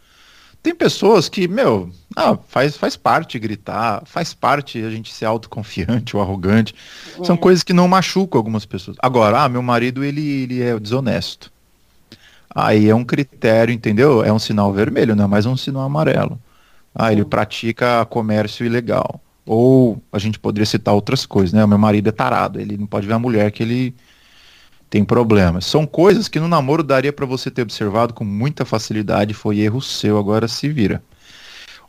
[0.63, 6.15] Tem pessoas que, meu, ah, faz, faz parte gritar, faz parte a gente ser autoconfiante
[6.15, 6.73] ou arrogante.
[7.19, 7.23] É.
[7.23, 8.97] São coisas que não machucam algumas pessoas.
[8.99, 11.52] Agora, ah, meu marido, ele, ele é desonesto.
[12.56, 14.23] Aí é um critério, entendeu?
[14.23, 16.39] É um sinal vermelho, não é mais um sinal amarelo.
[16.95, 19.19] Ah, ele pratica comércio ilegal.
[19.45, 21.63] Ou a gente poderia citar outras coisas, né?
[21.63, 23.95] O meu marido é tarado, ele não pode ver a mulher que ele
[24.89, 25.65] tem problemas.
[25.65, 29.82] São coisas que no namoro daria para você ter observado com muita facilidade, foi erro
[29.82, 31.03] seu, agora se vira.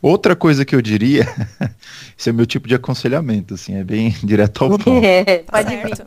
[0.01, 1.27] Outra coisa que eu diria,
[2.17, 4.89] esse é meu tipo de aconselhamento, assim, é bem direto ao ponto.
[5.03, 5.97] É, pode vir.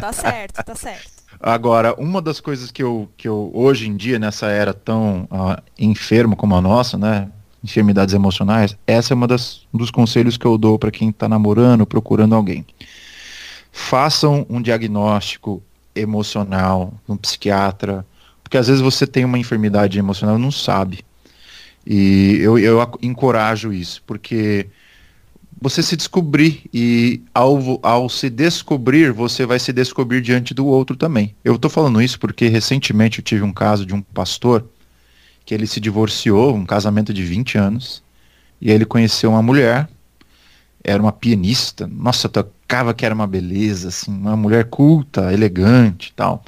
[0.00, 1.16] tá certo, tá certo.
[1.38, 5.62] Agora, uma das coisas que eu, que eu hoje em dia, nessa era tão uh,
[5.78, 7.28] enfermo como a nossa, né?
[7.70, 11.28] Enfermidades emocionais, essa é uma das um dos conselhos que eu dou para quem está
[11.28, 12.64] namorando, procurando alguém.
[13.72, 15.62] Façam um diagnóstico
[15.94, 18.06] emocional um psiquiatra,
[18.42, 21.04] porque às vezes você tem uma enfermidade emocional e não sabe.
[21.86, 24.66] E eu, eu encorajo isso, porque
[25.60, 30.96] você se descobrir e ao, ao se descobrir, você vai se descobrir diante do outro
[30.96, 31.34] também.
[31.44, 34.68] Eu tô falando isso porque recentemente eu tive um caso de um pastor
[35.46, 38.02] que ele se divorciou, um casamento de 20 anos,
[38.60, 39.88] e ele conheceu uma mulher,
[40.82, 46.44] era uma pianista, nossa, tocava que era uma beleza, assim, uma mulher culta, elegante tal.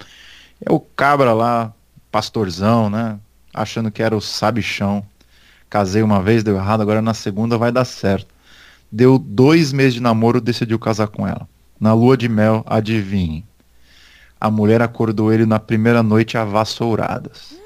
[0.61, 1.73] É o cabra lá,
[2.11, 3.19] pastorzão, né,
[3.55, 5.05] achando que era o sabichão.
[5.71, 8.35] Casei uma vez, deu errado, agora na segunda vai dar certo.
[8.91, 11.49] Deu dois meses de namoro, decidiu casar com ela.
[11.79, 13.45] Na lua de mel, adivinhe.
[14.41, 17.58] A mulher acordou ele na primeira noite a vassouradas.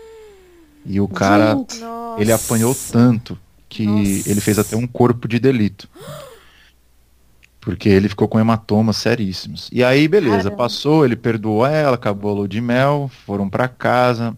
[0.84, 1.80] E o cara, Gente,
[2.18, 4.30] ele apanhou tanto que Nossa.
[4.30, 5.88] ele fez até um corpo de delito.
[7.60, 9.68] Porque ele ficou com hematomas seríssimos.
[9.72, 10.56] E aí, beleza, Caramba.
[10.56, 14.36] passou, ele perdoou ela, acabou a lua de mel, foram pra casa.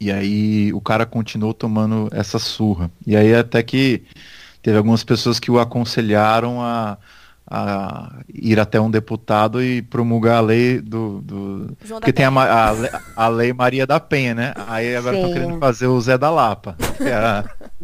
[0.00, 2.90] E aí o cara continuou tomando essa surra.
[3.06, 4.02] E aí até que
[4.62, 6.96] teve algumas pessoas que o aconselharam a,
[7.46, 13.00] a ir até um deputado e promulgar a lei do, do, porque tem a, a,
[13.16, 14.54] a lei Maria da Penha, né?
[14.66, 16.76] Aí agora estão querendo fazer o Zé da Lapa.
[16.96, 17.44] que é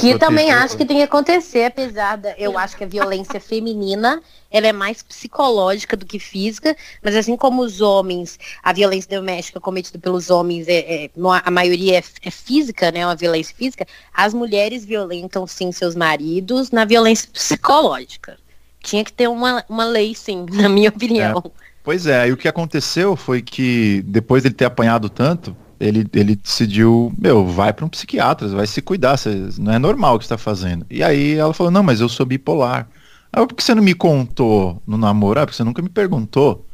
[0.00, 2.30] Que também acho que tem que acontecer, apesar da.
[2.38, 7.36] Eu acho que a violência feminina ela é mais psicológica do que física, mas assim
[7.36, 11.10] como os homens, a violência doméstica cometida pelos homens, é, é-
[11.44, 13.04] a maioria é, é física, né?
[13.06, 18.38] Uma violência física, as mulheres violentam sim seus maridos na violência psicológica.
[18.82, 21.42] Tinha que ter uma, uma lei, sim, na minha opinião.
[21.84, 26.36] Pois é, e o que aconteceu foi que depois dele ter apanhado tanto, ele, ele
[26.36, 30.24] decidiu, meu, vai para um psiquiatra, vai se cuidar, você- não é normal o que
[30.24, 30.86] você tá fazendo.
[30.88, 32.88] E aí ela falou, não, mas eu sou bipolar.
[33.32, 35.40] Ah, por que você não me contou no namoro?
[35.40, 36.66] Ah, porque você nunca me perguntou.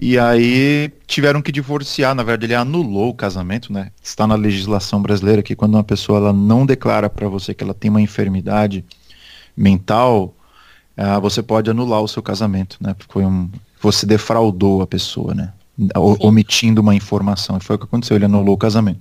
[0.00, 3.90] E aí tiveram que divorciar, na verdade ele anulou o casamento, né?
[4.02, 7.74] Está na legislação brasileira que quando uma pessoa ela não declara para você que ela
[7.74, 8.84] tem uma enfermidade
[9.56, 10.34] mental,
[11.00, 12.94] ah, você pode anular o seu casamento, né?
[12.94, 15.52] Porque foi um, você defraudou a pessoa, né?
[15.96, 17.56] O- omitindo uma informação.
[17.56, 19.00] E foi o que aconteceu, ele anulou o casamento.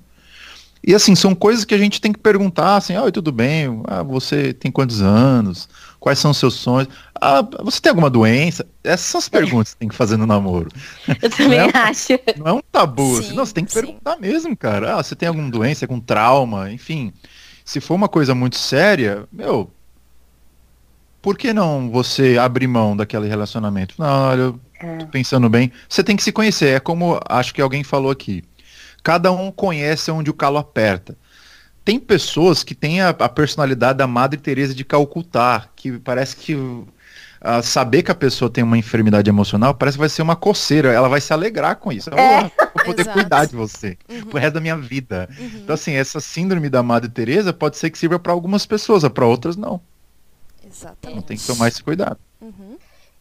[0.85, 3.81] E assim, são coisas que a gente tem que perguntar, assim, oi, tudo bem?
[3.85, 5.67] Ah, você tem quantos anos?
[5.99, 6.87] Quais são os seus sonhos?
[7.19, 8.65] Ah, você tem alguma doença?
[8.81, 10.69] Essas são as perguntas que tem que fazer no namoro.
[11.21, 11.69] Eu também Não.
[11.73, 12.13] acho.
[12.37, 13.81] Não é um tabu, Sim, assim, não, você tem que sim.
[13.81, 14.95] perguntar mesmo, cara.
[14.95, 17.11] Ah, você tem alguma doença, algum trauma, enfim.
[17.65, 19.69] Se for uma coisa muito séria, meu,
[21.21, 23.95] por que não você abrir mão daquele relacionamento?
[23.97, 24.59] Não, olha, eu
[24.99, 25.71] tô pensando bem.
[25.87, 28.43] Você tem que se conhecer, é como acho que alguém falou aqui.
[29.03, 31.17] Cada um conhece onde o calo aperta.
[31.85, 36.55] Tem pessoas que têm a, a personalidade da Madre Teresa de Calcutá, que parece que
[37.41, 40.91] ah, saber que a pessoa tem uma enfermidade emocional parece que vai ser uma coceira.
[40.91, 42.09] Ela vai se alegrar com isso.
[42.13, 42.43] É.
[42.45, 43.17] Eu vou poder Exato.
[43.17, 45.29] cuidar de você Uhum, pro resto da minha vida.
[45.39, 45.51] uhum.
[45.63, 49.25] Então, assim, essa síndrome da Madre Teresa pode ser que sirva para algumas pessoas, para
[49.25, 49.81] outras não.
[50.69, 51.25] Então Exatamente.
[51.25, 52.17] tem que tomar esse cuidado.
[52.39, 52.77] Uhum.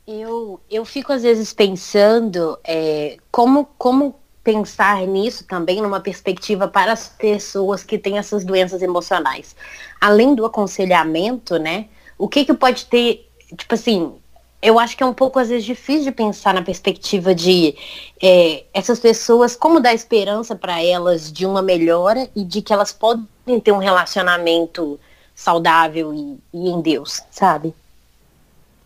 [0.06, 6.92] Eu, eu fico às vezes pensando é, como, como pensar nisso também numa perspectiva para
[6.92, 9.54] as pessoas que têm essas doenças emocionais.
[10.00, 11.86] Além do aconselhamento, né?
[12.16, 14.14] O que que pode ter, tipo assim,
[14.60, 17.76] eu acho que é um pouco às vezes difícil de pensar na perspectiva de
[18.20, 22.92] é, essas pessoas, como dar esperança para elas de uma melhora e de que elas
[22.92, 24.98] podem ter um relacionamento
[25.38, 27.72] saudável e, e em Deus, sabe?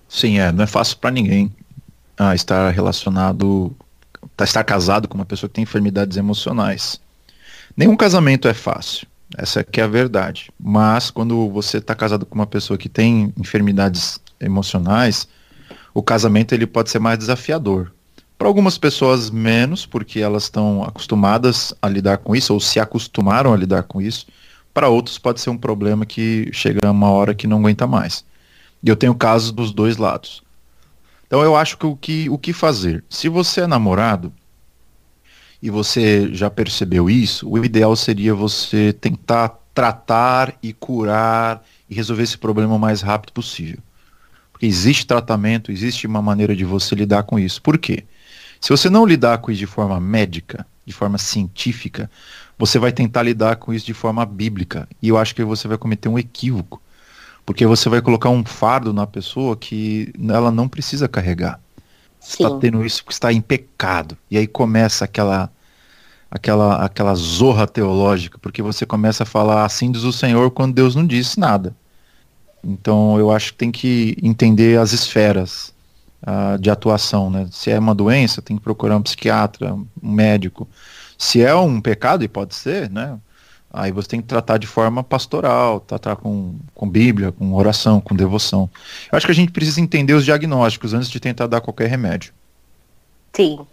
[0.07, 1.50] Sim, é, não é fácil para ninguém
[2.18, 3.74] ah, estar relacionado,
[4.36, 7.00] tá, estar casado com uma pessoa que tem enfermidades emocionais.
[7.74, 9.07] Nenhum casamento é fácil,
[9.38, 10.53] essa que é a verdade.
[10.61, 15.26] Mas quando você está casado com uma pessoa que tem enfermidades emocionais,
[15.94, 17.90] o casamento ele pode ser mais desafiador.
[18.36, 23.55] Para algumas pessoas menos, porque elas estão acostumadas a lidar com isso ou se acostumaram
[23.55, 24.26] a lidar com isso.
[24.73, 28.25] Para outros pode ser um problema que chega uma hora que não aguenta mais.
[28.83, 30.43] E eu tenho casos dos dois lados.
[31.27, 33.05] Então eu acho que o que, o que fazer?
[33.09, 34.33] Se você é namorado
[35.62, 42.23] e você já percebeu isso, o ideal seria você tentar tratar e curar e resolver
[42.23, 43.79] esse problema o mais rápido possível.
[44.53, 47.62] Porque existe tratamento, existe uma maneira de você lidar com isso.
[47.62, 48.05] Por quê?
[48.61, 52.11] Se você não lidar com isso de forma médica, de forma científica,
[52.59, 54.88] você vai tentar lidar com isso de forma bíblica.
[55.00, 56.80] E eu acho que você vai cometer um equívoco.
[57.44, 61.61] Porque você vai colocar um fardo na pessoa que ela não precisa carregar.
[62.20, 64.16] Está tendo isso porque está em pecado.
[64.30, 65.50] E aí começa aquela
[66.30, 70.94] aquela aquela zorra teológica, porque você começa a falar assim diz o Senhor quando Deus
[70.94, 71.74] não disse nada.
[72.62, 75.74] Então eu acho que tem que entender as esferas
[76.24, 77.48] ah, de atuação, né?
[77.50, 80.68] Se é uma doença, tem que procurar um psiquiatra, um médico.
[81.17, 83.19] Se é um pecado, e pode ser, né?
[83.73, 88.15] Aí você tem que tratar de forma pastoral, tratar com, com Bíblia, com oração, com
[88.15, 88.69] devoção.
[89.11, 92.35] Eu acho que a gente precisa entender os diagnósticos antes de tentar dar qualquer remédio.
[93.33, 93.67] Sim.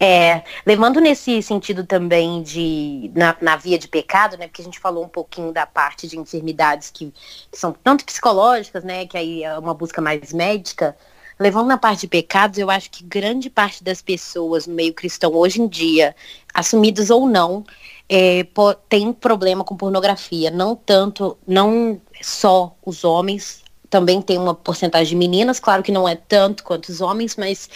[0.00, 4.48] É, levando nesse sentido também de na, na, via de pecado, né?
[4.48, 7.12] Porque a gente falou um pouquinho da parte de enfermidades que,
[7.50, 9.06] que, são tanto psicológicas, né?
[9.06, 10.96] Que aí é uma busca mais médica.
[11.44, 15.30] Levando na parte de pecados, eu acho que grande parte das pessoas no meio cristão
[15.34, 16.16] hoje em dia,
[16.54, 17.62] assumidas ou não,
[18.08, 18.46] é,
[18.88, 20.50] tem problema com pornografia.
[20.50, 26.08] Não tanto, não só os homens, também tem uma porcentagem de meninas, claro que não
[26.08, 27.68] é tanto quanto os homens, mas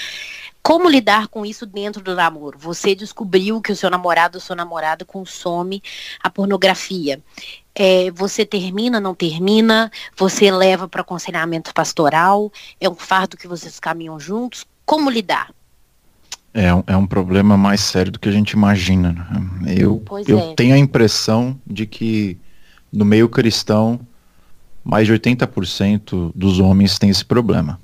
[0.63, 2.59] como lidar com isso dentro do namoro?
[2.59, 5.83] Você descobriu que o seu namorado ou sua namorada consome
[6.23, 7.23] a pornografia.
[7.75, 9.91] É, você termina, não termina?
[10.17, 12.53] Você leva para aconselhamento pastoral?
[12.81, 14.67] É um fardo que vocês caminham juntos?
[14.85, 15.53] Como lidar?
[16.53, 19.13] É, é um problema mais sério do que a gente imagina.
[19.61, 19.75] Né?
[19.79, 20.55] Eu, eu é.
[20.55, 22.37] tenho a impressão de que
[22.93, 24.01] no meio cristão,
[24.83, 27.79] mais de 80% dos homens têm esse problema.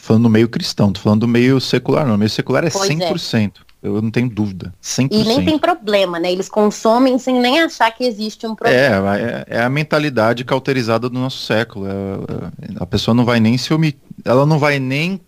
[0.00, 2.14] Falando no meio cristão, tô falando do meio secular, não.
[2.14, 3.52] O meio secular é pois 100%.
[3.66, 3.70] É.
[3.82, 4.74] Eu não tenho dúvida.
[4.82, 5.08] 100%.
[5.10, 6.32] E nem tem problema, né?
[6.32, 9.18] Eles consomem sem nem achar que existe um problema.
[9.18, 11.86] É, é, é a mentalidade cauterizada do nosso século.
[11.86, 15.20] É, é, a pessoa não vai nem se omitir, ela não vai nem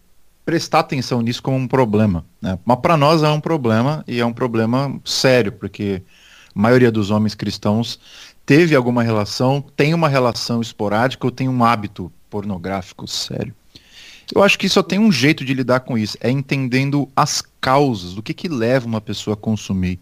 [0.45, 2.25] prestar atenção nisso como um problema.
[2.41, 2.59] Né?
[2.65, 6.03] Mas para nós é um problema e é um problema sério, porque
[6.55, 7.99] a maioria dos homens cristãos
[8.45, 13.55] teve alguma relação, tem uma relação esporádica ou tem um hábito pornográfico sério.
[14.35, 18.15] Eu acho que só tem um jeito de lidar com isso, é entendendo as causas,
[18.15, 19.99] do que que leva uma pessoa a consumir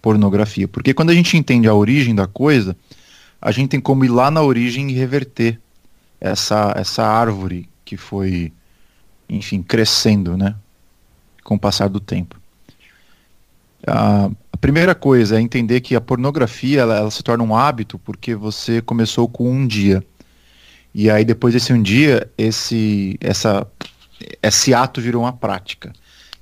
[0.00, 0.66] pornografia.
[0.66, 2.76] Porque quando a gente entende a origem da coisa,
[3.40, 5.60] a gente tem como ir lá na origem e reverter
[6.20, 8.52] essa, essa árvore que foi
[9.28, 10.54] enfim, crescendo, né?
[11.42, 12.36] Com o passar do tempo.
[13.86, 18.34] A, primeira coisa é entender que a pornografia ela, ela, se torna um hábito porque
[18.34, 20.02] você começou com um dia.
[20.98, 23.66] E aí depois desse um dia, esse, essa,
[24.42, 25.92] esse ato virou uma prática.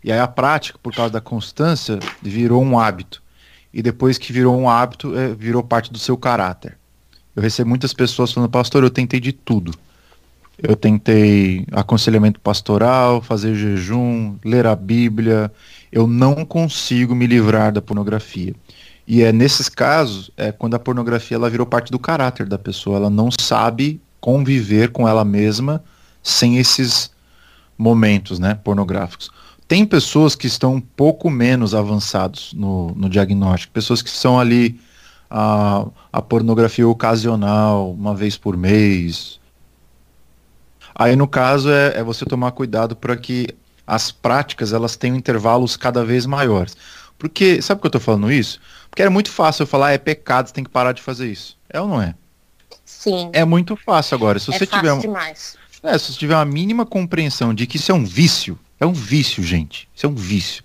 [0.03, 3.21] E aí a prática, por causa da constância, virou um hábito.
[3.73, 6.79] E depois que virou um hábito, é, virou parte do seu caráter.
[7.35, 9.75] Eu recebo muitas pessoas falando, pastor, eu tentei de tudo.
[10.57, 15.51] Eu tentei aconselhamento pastoral, fazer jejum, ler a Bíblia.
[15.91, 18.55] Eu não consigo me livrar da pornografia.
[19.05, 22.99] E é nesses casos, é quando a pornografia ela virou parte do caráter da pessoa.
[22.99, 25.85] Ela não sabe conviver com ela mesma
[26.23, 27.11] sem esses
[27.77, 29.31] momentos né, pornográficos.
[29.69, 34.81] Tem pessoas que estão um pouco menos avançados no, no diagnóstico, pessoas que são ali
[35.29, 39.39] a, a pornografia ocasional, uma vez por mês,
[40.95, 43.49] Aí no caso é, é você tomar cuidado para que
[43.85, 46.77] as práticas elas tenham intervalos cada vez maiores.
[47.19, 48.61] Porque, sabe por que eu estou falando isso?
[48.89, 51.59] Porque era muito fácil eu falar, é pecado, você tem que parar de fazer isso.
[51.69, 52.15] É ou não é?
[53.05, 53.29] Sim.
[53.35, 54.39] É muito fácil agora.
[54.39, 55.59] Se é você tiver demais.
[55.83, 58.95] É, se você tiver uma mínima compreensão de que isso é um vício, é um
[58.95, 59.87] vício, gente.
[59.95, 60.65] Isso é um vício.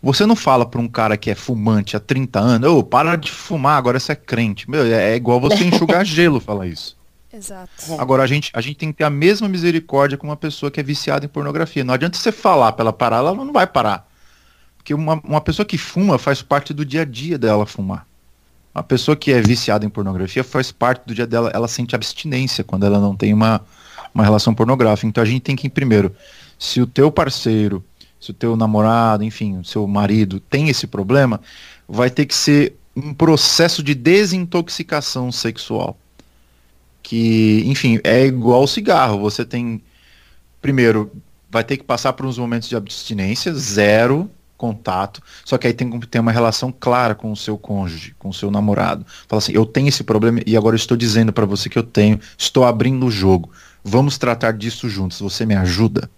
[0.00, 3.16] Você não fala para um cara que é fumante há 30 anos, ô, oh, para
[3.16, 4.70] de fumar, agora você é crente.
[4.70, 6.96] Meu, é, é igual você enxugar gelo falar isso.
[7.32, 7.70] Exato.
[7.88, 7.98] É.
[7.98, 10.78] Agora, a gente, a gente tem que ter a mesma misericórdia com uma pessoa que
[10.78, 11.82] é viciada em pornografia.
[11.82, 14.06] Não adianta você falar para ela parar, ela não vai parar.
[14.76, 18.06] Porque uma, uma pessoa que fuma faz parte do dia a dia dela fumar.
[18.74, 22.64] Uma pessoa que é viciada em pornografia faz parte do dia dela, ela sente abstinência
[22.64, 23.60] quando ela não tem uma,
[24.14, 25.06] uma relação pornográfica.
[25.06, 26.14] Então a gente tem que, primeiro,
[26.58, 27.84] se o teu parceiro,
[28.18, 31.40] se o teu namorado, enfim, o seu marido tem esse problema,
[31.86, 35.98] vai ter que ser um processo de desintoxicação sexual
[37.02, 39.18] que, enfim, é igual cigarro.
[39.20, 39.82] Você tem,
[40.62, 41.10] primeiro,
[41.50, 44.30] vai ter que passar por uns momentos de abstinência, zero
[44.62, 48.28] contato, só que aí tem que ter uma relação clara com o seu cônjuge, com
[48.28, 49.04] o seu namorado.
[49.26, 52.20] Fala assim, eu tenho esse problema e agora estou dizendo para você que eu tenho,
[52.38, 53.50] estou abrindo o jogo.
[53.82, 55.18] Vamos tratar disso juntos.
[55.18, 56.08] Você me ajuda?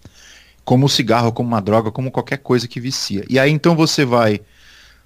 [0.63, 3.25] Como o cigarro, como uma droga, como qualquer coisa que vicia.
[3.27, 4.35] E aí então você vai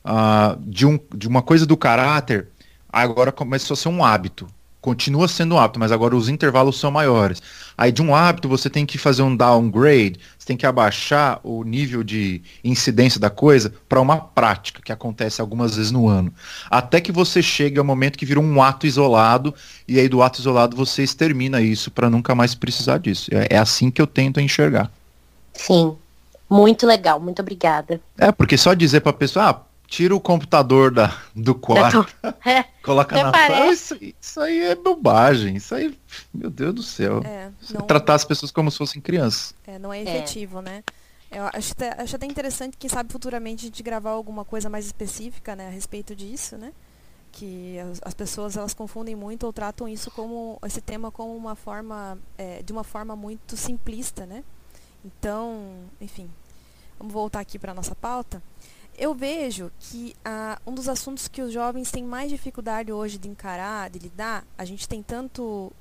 [0.04, 2.50] uh, de, um, de uma coisa do caráter,
[2.92, 4.48] agora começou a ser um hábito
[4.82, 7.42] continua sendo um hábito, mas agora os intervalos são maiores.
[7.78, 11.64] Aí de um hábito você tem que fazer um downgrade, você tem que abaixar o
[11.64, 16.34] nível de incidência da coisa para uma prática que acontece algumas vezes no ano.
[16.70, 19.54] Até que você chegue ao momento que vira um ato isolado
[19.88, 23.30] e aí do ato isolado você extermina isso para nunca mais precisar disso.
[23.34, 24.92] É, é assim que eu tento enxergar.
[25.54, 25.96] Sim.
[26.50, 28.02] Muito legal, muito obrigada.
[28.18, 32.08] É, porque só dizer para a pessoa, ah, tira o computador da, do quarto,
[32.46, 33.72] é, coloca na sala.
[33.72, 35.56] Isso, isso, aí é bobagem.
[35.56, 35.98] Isso aí,
[36.34, 37.22] meu Deus do céu.
[37.26, 37.82] É, não...
[37.82, 39.56] Tratar as pessoas como se fossem crianças.
[39.66, 40.62] É, não é efetivo, é.
[40.62, 40.84] né?
[41.32, 44.86] Eu acho até, acho até interessante, quem sabe futuramente a gente gravar alguma coisa mais
[44.86, 46.72] específica, né, a respeito disso, né?
[47.32, 51.56] que as, as, pessoas elas confundem muito ou tratam isso como esse tema como uma
[51.56, 54.44] forma é, de uma forma muito simplista, né?
[55.06, 56.28] Então, enfim,
[56.98, 58.42] vamos voltar aqui para nossa pauta.
[59.00, 63.30] Eu vejo que ah, um dos assuntos que os jovens têm mais dificuldade hoje de
[63.30, 65.72] encarar, de lidar, a gente tem tanto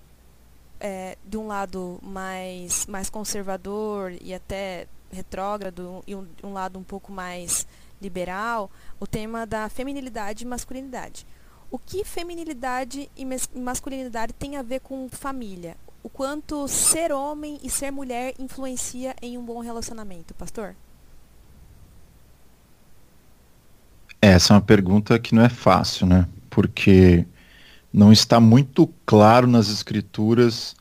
[0.79, 6.85] é, de um lado mais, mais conservador e até retrógrado e um, um lado um
[6.85, 7.66] pouco mais
[8.01, 11.27] liberal, o tema da feminilidade e masculinidade.
[11.73, 13.27] O que feminilidade e
[13.59, 15.77] masculinidade tem a ver com família?
[16.05, 20.77] O quanto ser homem e ser mulher influencia em um bom relacionamento, pastor?
[24.21, 26.27] Essa é uma pergunta que não é fácil, né?
[26.51, 27.25] Porque
[27.93, 30.75] não está muito claro nas escrituras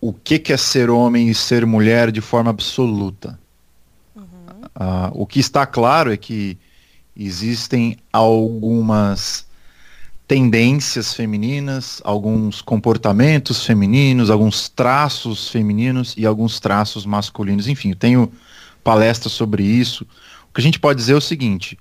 [0.00, 3.38] o que, que é ser homem e ser mulher de forma absoluta.
[4.14, 4.22] Uhum.
[4.24, 6.58] Uh, o que está claro é que
[7.16, 9.46] existem algumas
[10.28, 17.68] tendências femininas, alguns comportamentos femininos, alguns traços femininos e alguns traços masculinos.
[17.68, 18.32] Enfim, eu tenho
[18.82, 20.06] palestras sobre isso.
[20.50, 21.78] O que a gente pode dizer é o seguinte: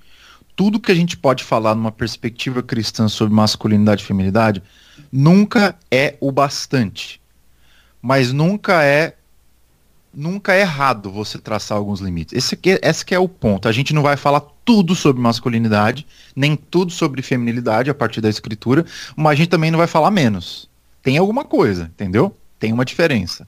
[0.56, 4.64] tudo que a gente pode falar numa perspectiva cristã sobre masculinidade e feminilidade
[5.12, 7.22] nunca é o bastante.
[8.02, 9.16] Mas nunca é
[10.14, 12.34] nunca é errado você traçar alguns limites.
[12.34, 13.68] Esse aqui, esse é o ponto.
[13.68, 18.30] A gente não vai falar tudo sobre masculinidade, nem tudo sobre feminilidade a partir da
[18.30, 18.86] escritura,
[19.16, 20.70] mas a gente também não vai falar menos.
[21.04, 22.36] Tem alguma coisa, entendeu?
[22.58, 23.46] Tem uma diferença.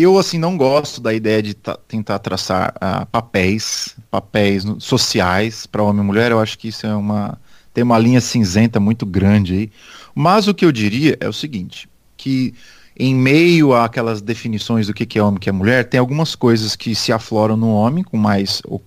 [0.00, 1.54] Eu, assim, não gosto da ideia de
[1.86, 6.30] tentar traçar uh, papéis, papéis sociais para homem e mulher.
[6.30, 7.38] Eu acho que isso é uma.
[7.74, 9.72] tem uma linha cinzenta muito grande aí.
[10.14, 12.54] Mas o que eu diria é o seguinte: que
[12.98, 16.74] em meio àquelas definições do que é homem e que é mulher, tem algumas coisas
[16.74, 18.80] que se afloram no homem com mais uh,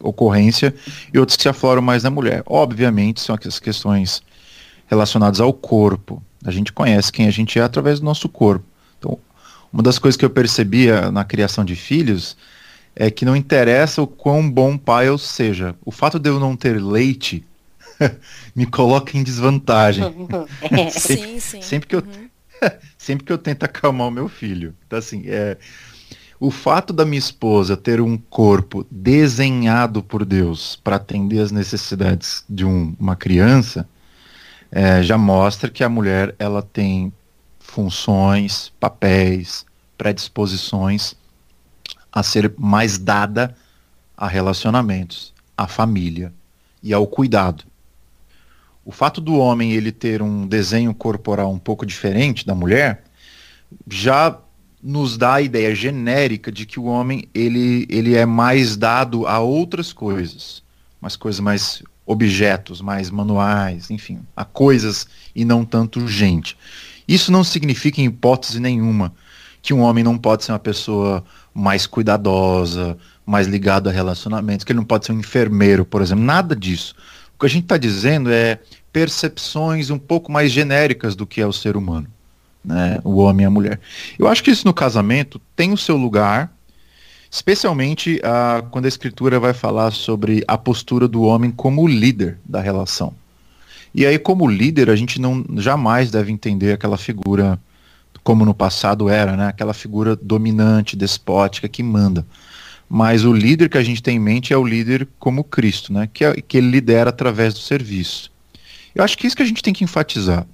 [0.00, 0.74] ocorrência
[1.12, 2.42] e outras que se afloram mais na mulher.
[2.46, 4.22] Obviamente, são aquelas questões
[4.86, 6.22] relacionadas ao corpo.
[6.44, 8.64] A gente conhece quem a gente é através do nosso corpo.
[8.98, 9.18] Então,
[9.72, 12.36] uma das coisas que eu percebia na criação de filhos
[12.94, 15.74] é que não interessa o quão bom pai eu seja.
[15.84, 17.44] O fato de eu não ter leite
[18.54, 20.04] me coloca em desvantagem.
[20.70, 20.90] É.
[20.90, 21.62] sim, sim.
[21.62, 22.70] Sempre que eu, uhum.
[22.98, 24.74] sempre que eu tento acalmar o meu filho.
[24.86, 25.56] Então, assim, é,
[26.38, 32.44] o fato da minha esposa ter um corpo desenhado por Deus para atender as necessidades
[32.48, 33.88] de um, uma criança
[34.70, 37.12] é, já mostra que a mulher ela tem
[37.72, 39.66] funções, papéis,
[39.96, 41.14] predisposições
[42.12, 43.56] a ser mais dada
[44.16, 46.32] a relacionamentos, à família
[46.82, 47.64] e ao cuidado
[48.84, 53.04] o fato do homem ele ter um desenho corporal um pouco diferente da mulher
[53.88, 54.38] já
[54.82, 59.38] nos dá a ideia genérica de que o homem ele, ele é mais dado a
[59.38, 60.62] outras coisas,
[61.00, 66.58] mais coisas mais objetos, mais manuais, enfim, a coisas e não tanto gente.
[67.12, 69.12] Isso não significa em hipótese nenhuma
[69.60, 71.22] que um homem não pode ser uma pessoa
[71.54, 76.24] mais cuidadosa, mais ligado a relacionamentos, que ele não pode ser um enfermeiro, por exemplo,
[76.24, 76.94] nada disso
[77.42, 78.60] que a gente está dizendo é
[78.92, 82.06] percepções um pouco mais genéricas do que é o ser humano,
[82.64, 83.00] né?
[83.02, 83.80] o homem e a mulher.
[84.16, 86.52] Eu acho que isso no casamento tem o seu lugar,
[87.28, 92.60] especialmente ah, quando a escritura vai falar sobre a postura do homem como líder da
[92.60, 93.12] relação.
[93.94, 97.58] E aí, como líder, a gente não jamais deve entender aquela figura
[98.22, 99.48] como no passado era, né?
[99.48, 102.24] Aquela figura dominante, despótica que manda.
[102.94, 106.08] Mas o líder que a gente tem em mente é o líder como Cristo, né?
[106.12, 108.30] que, é, que ele lidera através do serviço.
[108.94, 110.46] Eu acho que isso que a gente tem que enfatizar.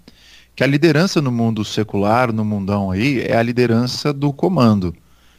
[0.55, 4.95] Que a liderança no mundo secular, no mundão aí, é a liderança do comando.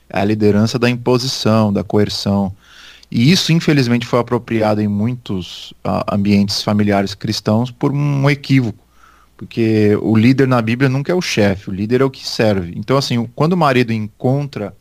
[0.10, 2.54] É a liderança da imposição, da coerção.
[3.12, 8.88] E isso, infelizmente, foi apropriado em muitos uh, ambientes familiares cristãos por um equívoco.
[9.36, 12.74] Porque o líder na Bíblia nunca é o chefe, o líder é o que serve.
[12.76, 14.76] Então, assim, quando o marido encontra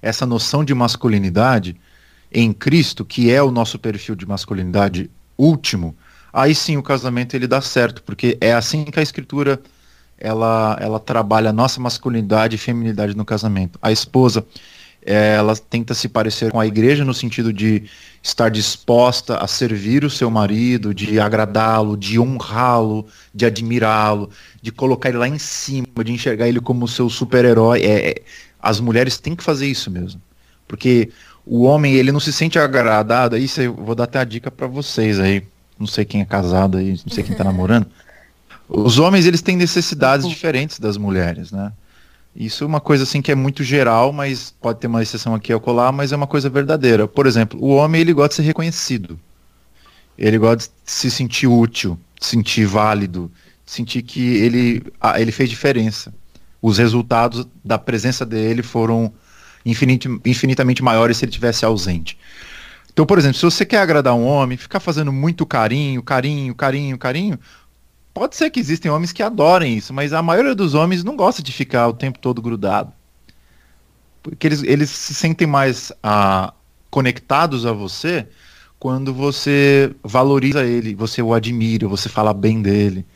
[0.00, 1.76] essa noção de masculinidade
[2.32, 5.94] em Cristo, que é o nosso perfil de masculinidade último,
[6.32, 9.60] aí sim o casamento ele dá certo, porque é assim que a escritura
[10.20, 13.78] ela, ela trabalha a nossa masculinidade e feminilidade no casamento.
[13.82, 14.44] A esposa,
[15.02, 17.84] ela tenta se parecer com a igreja no sentido de
[18.22, 24.30] estar disposta a servir o seu marido, de agradá-lo, de honrá-lo, de admirá-lo,
[24.60, 27.80] de colocar ele lá em cima, de enxergar ele como o seu super-herói.
[27.80, 28.14] É, é
[28.62, 30.20] as mulheres têm que fazer isso mesmo.
[30.68, 31.10] Porque
[31.46, 33.36] o homem, ele não se sente agradado.
[33.36, 35.42] Isso eu vou dar até a dica para vocês aí.
[35.78, 37.86] Não sei quem é casado aí, não sei quem tá namorando.
[38.68, 41.72] Os homens, eles têm necessidades diferentes das mulheres, né?
[42.34, 45.52] Isso é uma coisa assim que é muito geral, mas pode ter uma exceção aqui
[45.52, 47.08] ao colar, mas é uma coisa verdadeira.
[47.08, 49.18] Por exemplo, o homem ele gosta de ser reconhecido.
[50.16, 53.30] Ele gosta de se sentir útil, sentir válido,
[53.66, 54.82] sentir que ele,
[55.16, 56.12] ele fez diferença.
[56.62, 59.12] Os resultados da presença dele foram
[59.64, 62.18] infinit, infinitamente maiores se ele tivesse ausente.
[62.92, 66.98] Então, por exemplo, se você quer agradar um homem, ficar fazendo muito carinho, carinho, carinho,
[66.98, 67.38] carinho,
[68.12, 71.42] pode ser que existem homens que adorem isso, mas a maioria dos homens não gosta
[71.42, 72.92] de ficar o tempo todo grudado.
[74.22, 76.52] Porque eles, eles se sentem mais ah,
[76.90, 78.26] conectados a você
[78.78, 83.06] quando você valoriza ele, você o admira, você fala bem dele.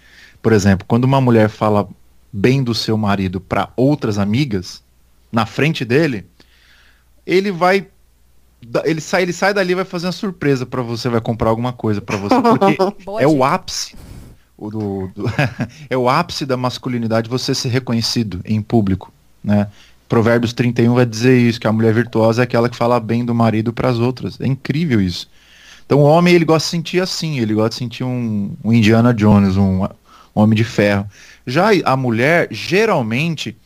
[0.43, 1.89] Por exemplo, quando uma mulher fala
[2.33, 4.83] bem do seu marido para outras amigas,
[5.33, 6.27] na frente dele,
[7.27, 7.87] ele vai
[8.85, 11.73] ele sai, ele sai dali e vai fazer uma surpresa para você, vai comprar alguma
[11.73, 12.79] coisa para você, porque
[13.21, 13.95] é o ápice
[14.57, 15.25] o do, do
[15.91, 19.69] é o ápice da masculinidade você ser reconhecido em público, né?
[20.09, 23.35] Provérbios 31 vai dizer isso, que a mulher virtuosa é aquela que fala bem do
[23.35, 24.41] marido para as outras.
[24.41, 25.29] É incrível isso.
[25.87, 29.13] Então o homem ele gosta de sentir assim, ele gosta de sentir um, um Indiana
[29.13, 29.89] Jones, um, um
[30.35, 31.09] homem de ferro.
[31.47, 33.57] Já a mulher, geralmente,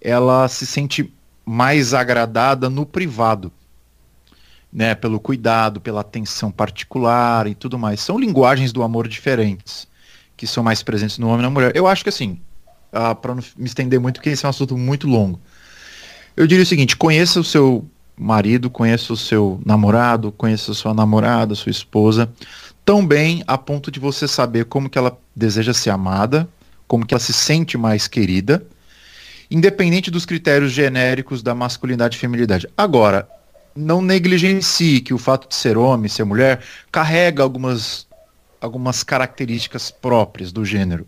[0.00, 1.12] ela se sente
[1.44, 3.52] mais agradada no privado.
[4.72, 8.00] Né, pelo cuidado, pela atenção particular e tudo mais.
[8.00, 9.86] São linguagens do amor diferentes,
[10.42, 11.70] que são mais presentes no homem e na mulher.
[11.72, 12.40] Eu acho que assim,
[12.92, 15.40] ah, para não me estender muito, porque esse é um assunto muito longo.
[16.36, 17.88] Eu diria o seguinte, conheça o seu
[18.18, 22.28] marido, conheça o seu namorado, conheça a sua namorada, sua esposa,
[22.84, 26.48] tão bem a ponto de você saber como que ela deseja ser amada,
[26.88, 28.66] como que ela se sente mais querida,
[29.48, 32.68] independente dos critérios genéricos da masculinidade e feminilidade.
[32.76, 33.28] Agora,
[33.76, 38.08] não negligencie que o fato de ser homem, ser mulher, carrega algumas,
[38.62, 41.06] algumas características próprias do gênero.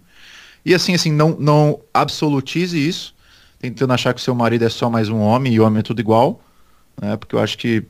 [0.65, 3.15] E assim, assim, não, não absolutize isso,
[3.59, 6.01] tentando achar que seu marido é só mais um homem e o homem é tudo
[6.01, 6.41] igual,
[7.01, 7.17] né?
[7.17, 7.85] Porque eu acho que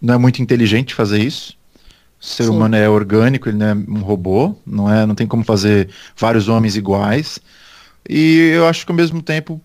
[0.00, 1.56] não é muito inteligente fazer isso.
[2.20, 2.50] O ser Sim.
[2.50, 6.48] humano é orgânico, ele não é um robô, não é, não tem como fazer vários
[6.48, 7.38] homens iguais.
[8.08, 9.60] E eu acho que ao mesmo tempo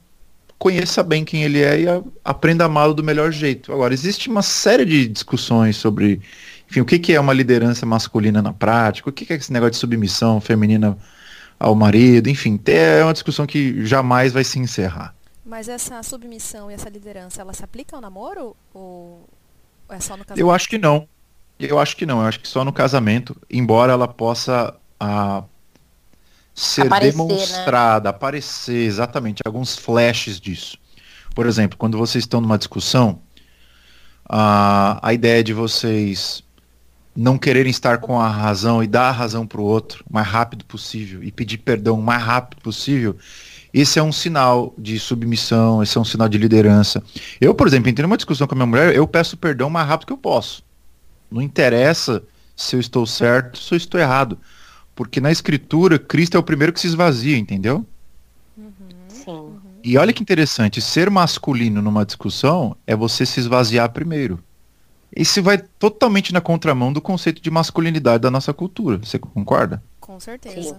[0.58, 3.72] conheça bem quem ele é e a, aprenda a amá-lo do melhor jeito.
[3.72, 6.22] Agora, existe uma série de discussões sobre,
[6.70, 9.52] enfim, o que, que é uma liderança masculina na prática, o que, que é esse
[9.52, 10.98] negócio de submissão feminina
[11.60, 15.16] ao marido, enfim, é uma discussão que jamais vai se encerrar.
[15.46, 19.30] Mas essa submissão e essa liderança, ela se aplica ao namoro ou
[19.90, 20.40] é só no casamento?
[20.40, 21.08] Eu acho que não.
[21.60, 22.22] Eu acho que não.
[22.22, 25.44] Eu acho que só no casamento, embora ela possa a,
[26.54, 27.28] ser aparecer, né?
[27.28, 28.16] demonstrada, né?
[28.16, 30.78] aparecer exatamente alguns flashes disso.
[31.34, 33.22] Por exemplo, quando vocês estão numa discussão,
[34.28, 36.45] a, a ideia de vocês
[37.16, 40.28] não quererem estar com a razão e dar a razão para o outro o mais
[40.28, 43.16] rápido possível e pedir perdão o mais rápido possível,
[43.74, 47.04] esse é um sinal de submissão, esse é um sinal de liderança.
[47.42, 49.88] Eu, por exemplo, entrei numa discussão com a minha mulher, eu peço perdão o mais
[49.88, 50.64] rápido que eu posso.
[51.30, 52.24] Não interessa
[52.56, 54.38] se eu estou certo, se eu estou errado.
[54.96, 57.86] Porque na escritura, Cristo é o primeiro que se esvazia, entendeu?
[58.58, 58.72] Uhum.
[59.10, 59.56] Sim.
[59.84, 64.42] E olha que interessante, ser masculino numa discussão é você se esvaziar primeiro.
[65.16, 68.98] Isso vai totalmente na contramão do conceito de masculinidade da nossa cultura.
[68.98, 69.82] Você concorda?
[70.00, 70.78] Com certeza.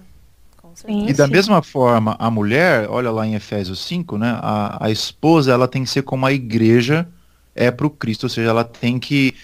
[0.75, 1.09] Sim.
[1.09, 4.39] E da mesma forma, a mulher, olha lá em Efésios 5, né?
[4.43, 7.09] A, a esposa ela tem que ser como a igreja
[7.55, 9.35] é para o Cristo, ou seja, ela tem que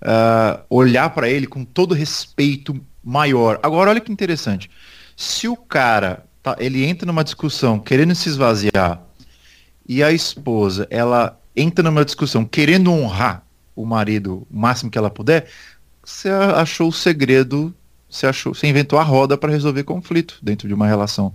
[0.00, 3.58] uh, olhar para ele com todo respeito maior.
[3.64, 4.70] Agora, olha que interessante.
[5.16, 9.02] Se o cara, tá, ele entra numa discussão querendo se esvaziar
[9.88, 13.45] e a esposa, ela entra numa discussão querendo honrar
[13.76, 15.48] o marido o máximo que ela puder,
[16.02, 17.72] você achou o segredo
[18.08, 21.32] você achou, você inventou a roda para resolver conflito dentro de uma relação.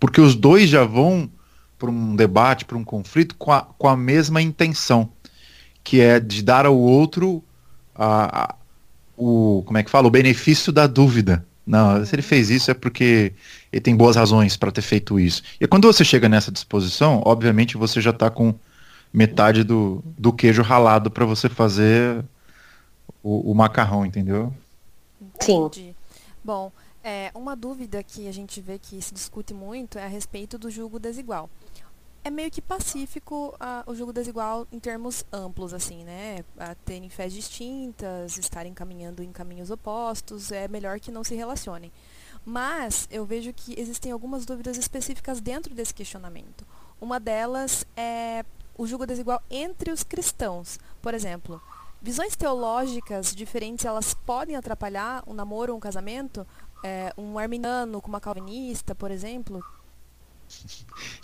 [0.00, 1.30] Porque os dois já vão
[1.78, 5.08] para um debate, para um conflito com a, com a mesma intenção,
[5.82, 7.42] que é de dar ao outro
[7.94, 8.54] a, a,
[9.16, 11.44] o, como é que fala, o benefício da dúvida.
[11.66, 13.32] Não, se ele fez isso é porque
[13.72, 15.42] ele tem boas razões para ter feito isso.
[15.60, 18.54] E quando você chega nessa disposição, obviamente você já está com
[19.14, 22.24] metade do, do queijo ralado para você fazer
[23.22, 24.52] o, o, macarrão, entendeu?
[25.38, 25.94] Sim.
[26.42, 30.58] Bom, é, uma dúvida que a gente vê que se discute muito é a respeito
[30.58, 31.48] do julgo desigual.
[32.24, 33.54] É meio que pacífico
[33.86, 36.42] o julgo desigual em termos amplos, assim, né?
[36.58, 41.92] A terem fés distintas, estarem caminhando em caminhos opostos, é melhor que não se relacionem.
[42.44, 46.66] Mas eu vejo que existem algumas dúvidas específicas dentro desse questionamento.
[47.00, 48.44] Uma delas é
[48.76, 50.78] o julgo desigual entre os cristãos.
[51.00, 51.60] Por exemplo,
[52.04, 56.46] Visões teológicas diferentes, elas podem atrapalhar um namoro ou um casamento?
[56.84, 59.64] É, um arminiano com uma calvinista, por exemplo?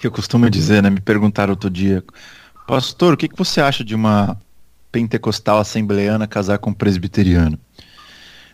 [0.02, 2.02] Eu costumo dizer, né, me perguntaram outro dia,
[2.66, 4.40] pastor, o que, que você acha de uma
[4.90, 7.60] pentecostal assembleana casar com um presbiteriano?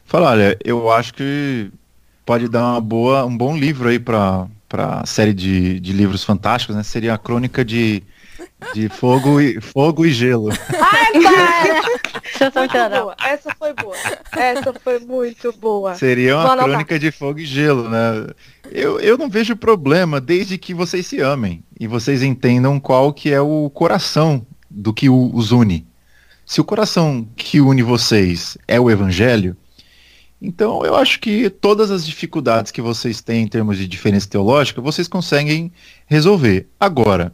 [0.05, 1.71] Fala, olha, eu acho que
[2.25, 6.75] pode dar uma boa, um bom livro aí para para série de, de livros fantásticos,
[6.75, 6.83] né?
[6.83, 8.03] Seria a crônica de,
[8.75, 10.51] de fogo, e, fogo e gelo.
[10.51, 13.01] Ai, para!
[13.01, 13.17] boa.
[13.23, 13.97] Essa foi boa.
[14.33, 15.95] Essa foi muito boa.
[15.95, 18.29] Seria uma crônica de fogo e gelo, né?
[18.71, 23.33] Eu, eu não vejo problema desde que vocês se amem e vocês entendam qual que
[23.33, 25.87] é o coração do que os une.
[26.45, 29.57] Se o coração que une vocês é o evangelho,
[30.41, 34.83] então, eu acho que todas as dificuldades que vocês têm em termos de diferença teológica,
[34.83, 35.73] vocês conseguem
[36.07, 36.69] resolver.
[36.79, 37.33] Agora,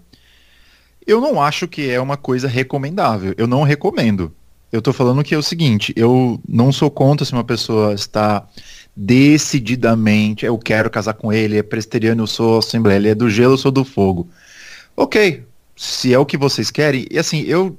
[1.06, 3.34] eu não acho que é uma coisa recomendável.
[3.36, 4.32] Eu não recomendo.
[4.70, 8.46] Eu estou falando que é o seguinte, eu não sou contra se uma pessoa está
[8.96, 13.52] decididamente, eu quero casar com ele, é presteriano, eu sou assembleia, ele é do gelo,
[13.52, 14.30] eu sou do fogo.
[14.96, 15.44] Ok,
[15.76, 17.78] se é o que vocês querem, e assim, eu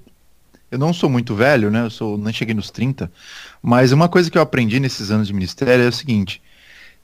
[0.69, 1.85] eu não sou muito velho, né?
[1.85, 3.11] Eu sou, nem cheguei nos 30,
[3.61, 6.41] mas uma coisa que eu aprendi nesses anos de ministério é o seguinte: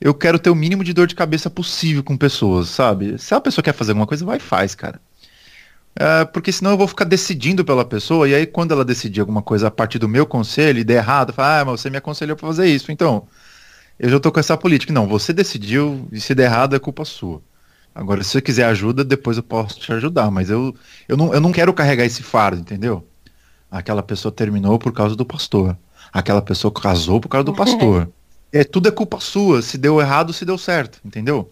[0.02, 3.18] eu quero ter o mínimo de dor de cabeça possível com pessoas, sabe?
[3.20, 5.00] Se a pessoa quer fazer alguma coisa, vai faz, cara.
[6.00, 9.42] É, porque senão eu vou ficar decidindo pela pessoa, e aí quando ela decidir alguma
[9.42, 12.38] coisa a partir do meu conselho e der errado, fala, ah, mas você me aconselhou
[12.38, 12.92] para fazer isso.
[12.92, 13.28] Então,
[14.00, 14.94] eu já tô com essa política.
[14.94, 17.42] Não, você decidiu, e se der errado é culpa sua.
[17.94, 20.74] Agora, se você quiser ajuda, depois eu posso te ajudar, mas eu,
[21.08, 23.06] eu, não, eu não quero carregar esse fardo, entendeu?
[23.70, 25.76] Aquela pessoa terminou por causa do pastor
[26.12, 28.10] aquela pessoa casou por causa do pastor.
[28.52, 31.52] é, tudo é culpa sua, se deu errado, se deu certo, entendeu?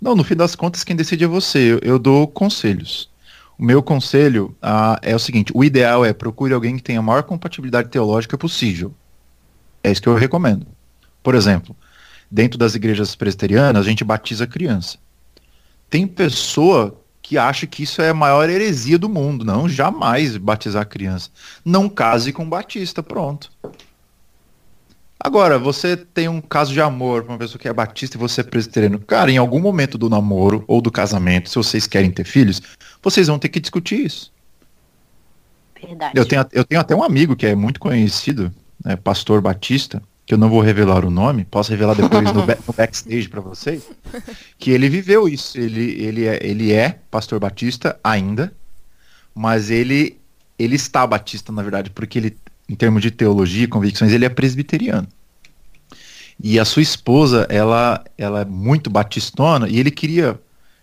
[0.00, 1.58] Não, no fim das contas, quem decide é você.
[1.72, 3.10] Eu, eu dou conselhos.
[3.58, 7.02] O meu conselho ah, é o seguinte: o ideal é procure alguém que tenha a
[7.02, 8.94] maior compatibilidade teológica possível.
[9.82, 10.66] É isso que eu recomendo.
[11.22, 11.74] Por exemplo,
[12.30, 14.98] dentro das igrejas presbiterianas, a gente batiza criança.
[15.90, 19.44] Tem pessoa que acha que isso é a maior heresia do mundo.
[19.44, 21.30] Não, jamais batizar criança.
[21.64, 23.50] Não case com batista, pronto.
[25.20, 28.40] Agora, você tem um caso de amor com uma pessoa que é batista e você
[28.40, 29.00] é presbiteriano.
[29.00, 32.62] Cara, em algum momento do namoro ou do casamento, se vocês querem ter filhos,
[33.10, 34.32] vocês vão ter que discutir isso.
[35.80, 36.12] Verdade.
[36.14, 38.52] Eu tenho, eu tenho até um amigo que é muito conhecido,
[38.84, 42.72] né, pastor batista, que eu não vou revelar o nome, posso revelar depois no, no
[42.76, 43.88] backstage para vocês,
[44.58, 45.58] que ele viveu isso.
[45.58, 48.52] Ele, ele, é, ele é pastor batista ainda,
[49.34, 50.18] mas ele,
[50.58, 52.36] ele está batista, na verdade, porque ele
[52.68, 55.08] em termos de teologia e convicções, ele é presbiteriano.
[56.40, 60.38] E a sua esposa, ela, ela é muito batistona e ele queria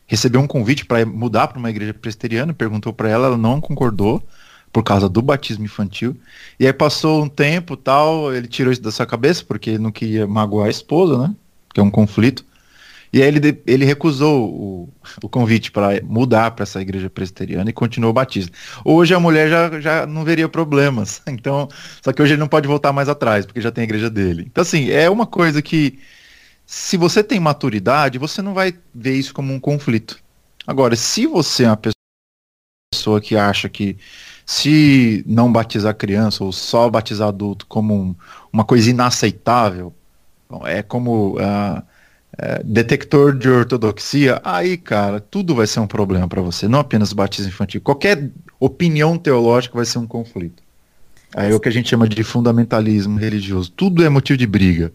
[0.07, 4.23] receber um convite para mudar para uma igreja presbiteriana, perguntou para ela, ela não concordou
[4.71, 6.17] por causa do batismo infantil.
[6.59, 10.27] E aí passou um tempo, tal, ele tirou isso da sua cabeça porque não queria
[10.27, 11.35] magoar a esposa, né?
[11.73, 12.45] Que é um conflito.
[13.15, 14.89] E aí ele, ele recusou o,
[15.23, 18.51] o convite para mudar para essa igreja presbiteriana e continuou batista.
[18.83, 21.21] Hoje a mulher já, já não veria problemas.
[21.35, 21.69] Então,
[22.01, 24.43] só que hoje ele não pode voltar mais atrás, porque já tem a igreja dele.
[24.45, 25.99] Então, assim, é uma coisa que,
[26.65, 30.17] se você tem maturidade, você não vai ver isso como um conflito.
[30.65, 31.79] Agora, se você é uma
[32.91, 33.97] pessoa que acha que
[34.45, 38.15] se não batizar criança ou só batizar adulto como um,
[38.51, 39.93] uma coisa inaceitável,
[40.65, 41.37] é como.
[41.37, 41.83] Uh,
[42.37, 47.13] é, detector de ortodoxia, aí, cara, tudo vai ser um problema para você, não apenas
[47.13, 47.79] batismo infantil.
[47.79, 50.61] Qualquer opinião teológica vai ser um conflito.
[51.33, 53.71] Aí é o que a gente chama de fundamentalismo religioso.
[53.71, 54.91] Tudo é motivo de briga.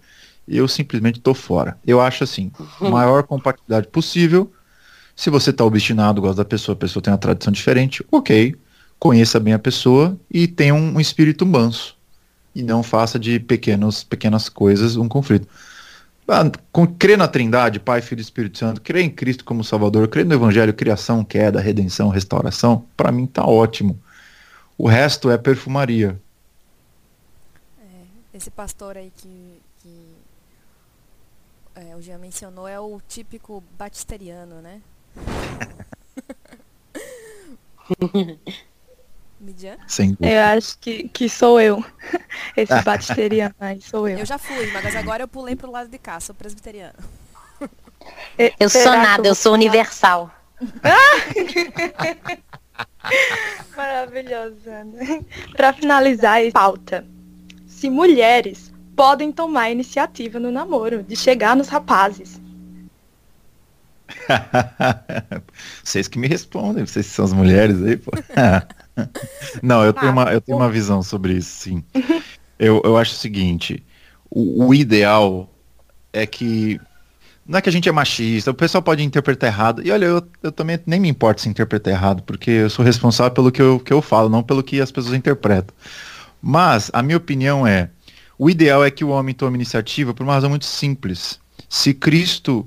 [0.50, 1.78] Eu simplesmente estou fora.
[1.86, 4.52] Eu acho assim, maior compatibilidade possível.
[5.14, 8.56] Se você está obstinado, gosta da pessoa, a pessoa tem uma tradição diferente, ok.
[8.98, 11.96] Conheça bem a pessoa e tenha um, um espírito manso.
[12.54, 15.46] E não faça de pequenos, pequenas coisas um conflito.
[16.32, 20.06] Ah, com, crer na Trindade, Pai, Filho e Espírito Santo, crer em Cristo como Salvador,
[20.06, 24.00] crer no Evangelho, criação, queda, redenção, restauração, para mim tá ótimo.
[24.78, 26.20] O resto é perfumaria.
[27.82, 29.59] É, esse pastor aí que
[31.74, 34.82] é, o Jean mencionou é o típico batisteriano, né?
[39.40, 39.78] Midian?
[39.88, 40.16] Sim.
[40.20, 41.84] Eu acho que, que sou eu.
[42.56, 44.18] Esse batisteriano aí sou eu.
[44.18, 46.98] Eu já fui, mas agora eu pulei pro lado de cá, sou presbiteriano.
[48.58, 50.30] Eu sou nada, eu sou universal.
[53.76, 54.86] Maravilhosa.
[55.56, 57.06] Para finalizar pauta,
[57.66, 58.69] se mulheres
[59.00, 62.38] podem tomar iniciativa no namoro, de chegar nos rapazes.
[65.82, 68.10] vocês que me respondem, vocês são as mulheres aí, pô.
[69.62, 71.82] Não, eu, tenho uma, eu tenho uma visão sobre isso, sim.
[72.58, 73.82] Eu, eu acho o seguinte,
[74.30, 75.50] o, o ideal
[76.12, 76.78] é que
[77.46, 79.82] não é que a gente é machista, o pessoal pode interpretar errado.
[79.82, 83.32] E olha, eu, eu também nem me importo se interpretar errado, porque eu sou responsável
[83.32, 85.74] pelo que eu, que eu falo, não pelo que as pessoas interpretam.
[86.42, 87.88] Mas a minha opinião é,
[88.42, 91.38] O ideal é que o homem tome iniciativa por uma razão muito simples.
[91.68, 92.66] Se Cristo,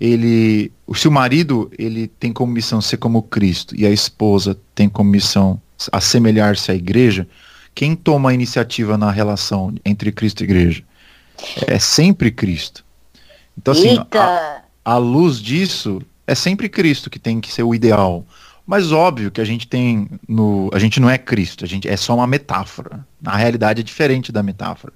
[0.00, 4.88] ele, se o marido, ele tem como missão ser como Cristo e a esposa tem
[4.88, 5.60] como missão
[5.92, 7.28] assemelhar-se à igreja,
[7.74, 10.82] quem toma a iniciativa na relação entre Cristo e igreja?
[11.66, 12.82] É sempre Cristo.
[13.58, 18.24] Então, assim, a, a luz disso, é sempre Cristo que tem que ser o ideal.
[18.66, 21.98] Mas óbvio que a gente tem no, a gente não é Cristo, a gente é
[21.98, 23.06] só uma metáfora.
[23.20, 24.94] Na realidade é diferente da metáfora.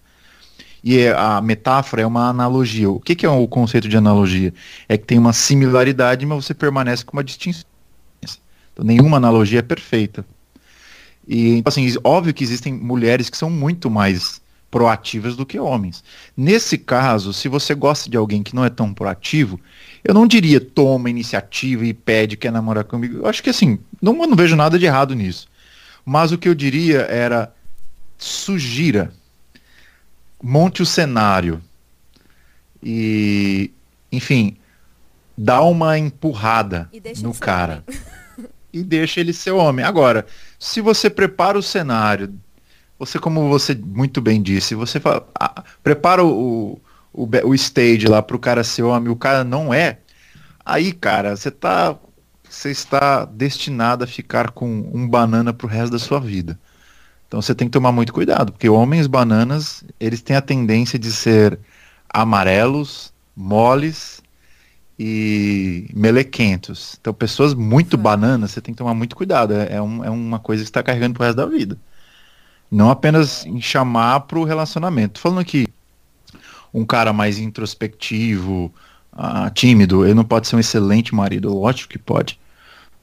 [0.83, 2.91] E é, a metáfora é uma analogia.
[2.91, 4.53] O que, que é o conceito de analogia?
[4.89, 7.64] É que tem uma similaridade, mas você permanece com uma distinção.
[8.72, 10.24] Então, nenhuma analogia é perfeita.
[11.27, 16.05] E assim, óbvio que existem mulheres que são muito mais proativas do que homens.
[16.37, 19.59] Nesse caso, se você gosta de alguém que não é tão proativo,
[20.05, 23.18] eu não diria toma iniciativa e pede quer namorar comigo.
[23.18, 25.49] Eu acho que assim, não, eu não vejo nada de errado nisso.
[26.05, 27.53] Mas o que eu diria era
[28.18, 29.12] sugira,
[30.43, 31.62] monte o cenário
[32.82, 33.70] e,
[34.12, 34.57] enfim,
[35.37, 36.91] dá uma empurrada
[37.22, 37.84] no cara
[38.72, 39.84] e deixa ele ser homem.
[39.84, 40.26] Agora,
[40.59, 42.34] se você prepara o cenário,
[42.99, 46.80] você como você muito bem disse, você fala, ah, prepara o,
[47.12, 49.99] o, o stage lá para o cara ser homem, o cara não é,
[50.64, 51.97] aí, cara, você tá
[52.49, 56.59] você está destinado a ficar com um banana pro resto da sua vida.
[57.27, 61.11] Então você tem que tomar muito cuidado, porque homens bananas, eles têm a tendência de
[61.11, 61.59] ser
[62.09, 64.22] amarelos, moles
[64.99, 66.97] e melequentos.
[67.01, 69.53] Então pessoas muito bananas, você tem que tomar muito cuidado.
[69.53, 71.77] É, é, um, é uma coisa que está carregando pro resto da vida.
[72.70, 75.20] Não apenas em chamar pro relacionamento.
[75.20, 75.66] Falando aqui,
[76.72, 78.72] um cara mais introspectivo,
[79.12, 82.39] uh, tímido, ele não pode ser um excelente marido, lógico que pode.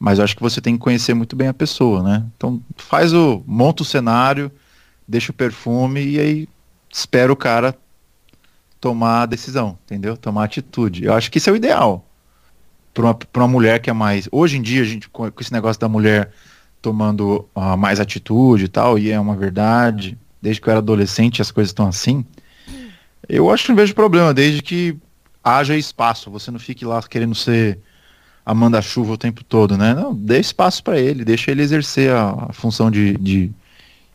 [0.03, 2.25] Mas eu acho que você tem que conhecer muito bem a pessoa, né?
[2.35, 3.41] Então faz o.
[3.47, 4.51] monta o cenário,
[5.07, 6.49] deixa o perfume e aí
[6.91, 7.73] espera o cara
[8.81, 10.17] tomar a decisão, entendeu?
[10.17, 11.05] Tomar atitude.
[11.05, 12.05] Eu acho que isso é o ideal.
[12.93, 14.27] Para uma, uma mulher que é mais.
[14.29, 16.33] Hoje em dia, a gente, com, esse negócio da mulher
[16.81, 20.17] tomando uh, mais atitude e tal, e é uma verdade.
[20.41, 22.25] Desde que eu era adolescente, as coisas estão assim.
[23.29, 24.97] Eu acho que não vejo problema, desde que
[25.41, 26.29] haja espaço.
[26.29, 27.79] Você não fique lá querendo ser
[28.45, 29.93] a manda-chuva o tempo todo, né?
[29.93, 33.51] Não, dê espaço para ele, deixa ele exercer a, a função de, de,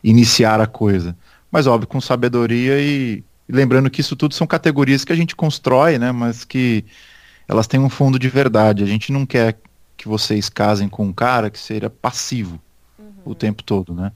[0.03, 1.15] iniciar a coisa.
[1.51, 5.35] Mas, óbvio, com sabedoria e, e, lembrando que isso tudo são categorias que a gente
[5.35, 6.11] constrói, né?
[6.11, 6.85] Mas que
[7.47, 8.83] elas têm um fundo de verdade.
[8.83, 9.57] A gente não quer
[9.97, 12.61] que vocês casem com um cara que seja passivo
[12.97, 13.13] uhum.
[13.25, 14.11] o tempo todo, né?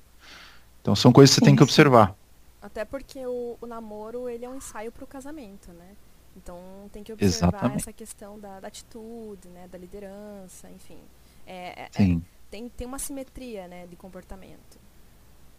[0.82, 2.16] Então são coisas que você tem que observar.
[2.62, 5.88] Até porque o, o namoro, ele é um ensaio para o casamento, né?
[6.36, 6.58] Então
[6.92, 7.82] tem que observar Exatamente.
[7.82, 10.98] essa questão da, da, atitude, né, da liderança, enfim.
[11.46, 12.18] É, é, é,
[12.50, 14.84] tem, tem uma simetria né, de comportamento.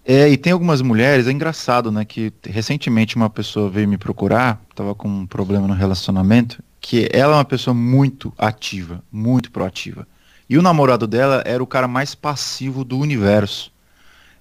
[0.04, 4.60] É, e tem algumas mulheres, é engraçado, né, que recentemente uma pessoa veio me procurar,
[4.68, 10.06] estava com um problema no relacionamento, que ela é uma pessoa muito ativa, muito proativa.
[10.48, 13.72] E o namorado dela era o cara mais passivo do universo.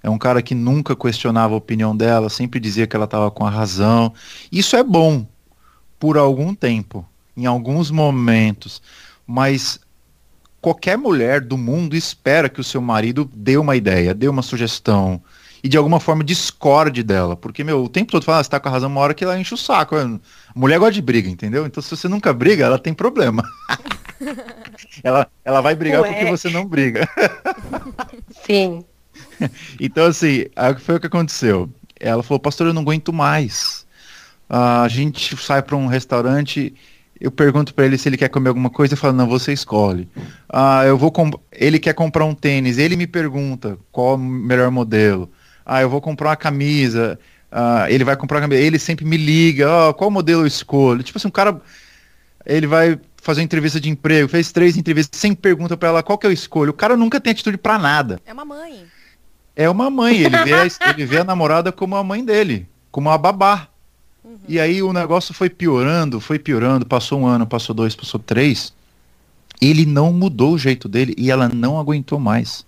[0.02, 3.46] É um cara que nunca questionava a opinião dela, sempre dizia que ela estava com
[3.46, 4.14] a razão.
[4.52, 5.26] Isso é bom,
[6.04, 7.06] por algum tempo,
[7.38, 8.82] em alguns momentos,
[9.26, 9.80] mas
[10.60, 15.24] qualquer mulher do mundo espera que o seu marido dê uma ideia, dê uma sugestão
[15.64, 18.60] e de alguma forma discorde dela, porque meu, o tempo todo fala, ah, você tá
[18.60, 19.96] com a razão, uma hora que ela enche o saco.
[19.96, 20.20] A
[20.54, 21.66] mulher gosta de briga, entendeu?
[21.66, 23.42] Então se você nunca briga, ela tem problema.
[25.02, 26.12] ela, ela vai brigar Ué.
[26.12, 27.08] porque você não briga.
[28.46, 28.84] Sim.
[29.80, 30.48] então assim,
[30.82, 31.70] foi o que aconteceu.
[31.98, 33.83] Ela falou, pastor, eu não aguento mais
[34.56, 36.76] a gente sai para um restaurante,
[37.20, 40.08] eu pergunto para ele se ele quer comer alguma coisa, ele fala, não, você escolhe.
[40.48, 41.12] Ah, eu vou
[41.52, 45.32] ele quer comprar um tênis, ele me pergunta qual o melhor modelo.
[45.66, 47.18] Ah, eu vou comprar uma camisa,
[47.52, 51.02] ah, ele vai comprar uma camisa, ele sempre me liga, oh, qual modelo eu escolho?
[51.02, 51.60] Tipo assim, um cara,
[52.46, 56.16] ele vai fazer uma entrevista de emprego, fez três entrevistas, sem pergunta para ela qual
[56.16, 56.70] que eu escolho.
[56.70, 58.20] O cara nunca tem atitude para nada.
[58.24, 58.86] É uma mãe.
[59.56, 63.10] É uma mãe, ele vê, a, ele vê a namorada como a mãe dele, como
[63.10, 63.70] uma babá.
[64.24, 64.38] Uhum.
[64.48, 68.74] E aí o negócio foi piorando, foi piorando, passou um ano, passou dois, passou três.
[69.62, 72.66] Ele não mudou o jeito dele e ela não aguentou mais.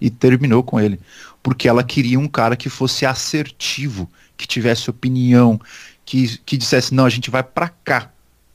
[0.00, 1.00] E terminou com ele.
[1.42, 5.60] Porque ela queria um cara que fosse assertivo, que tivesse opinião,
[6.04, 8.10] que, que dissesse, não, a gente vai para cá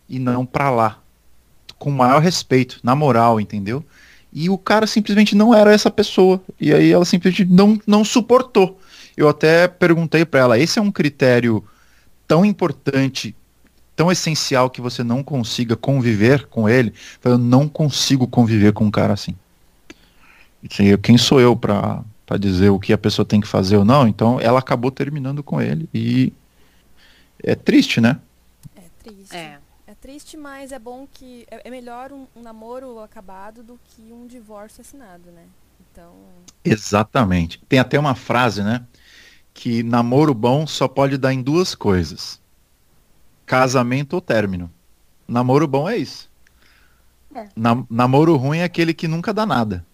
[0.08, 1.00] e não para lá.
[1.78, 3.84] Com maior respeito, na moral, entendeu?
[4.32, 6.42] E o cara simplesmente não era essa pessoa.
[6.60, 8.80] E aí ela simplesmente não, não suportou.
[9.18, 11.64] Eu até perguntei para ela, esse é um critério
[12.32, 13.36] tão importante,
[13.94, 16.94] tão essencial que você não consiga conviver com ele,
[17.26, 19.36] eu não consigo conviver com um cara assim.
[21.04, 22.06] Quem sou eu para
[22.40, 24.08] dizer o que a pessoa tem que fazer ou não?
[24.08, 26.32] Então ela acabou terminando com ele e
[27.44, 28.18] é triste, né?
[28.78, 29.36] É triste.
[29.36, 29.60] É.
[29.86, 31.46] É triste, mas é bom que.
[31.52, 35.44] É, é melhor um, um namoro acabado do que um divórcio assinado, né?
[35.92, 36.14] Então.
[36.64, 37.62] Exatamente.
[37.68, 38.86] Tem até uma frase, né?
[39.54, 42.42] Que namoro bom só pode dar em duas coisas:
[43.46, 44.72] casamento ou término.
[45.28, 46.30] Namoro bom é isso.
[47.34, 47.48] É.
[47.56, 49.86] Na- namoro ruim é aquele que nunca dá nada.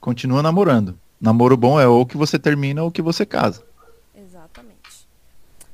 [0.00, 0.98] Continua namorando.
[1.20, 3.64] Namoro bom é ou que você termina ou que você casa.
[4.14, 5.06] Exatamente.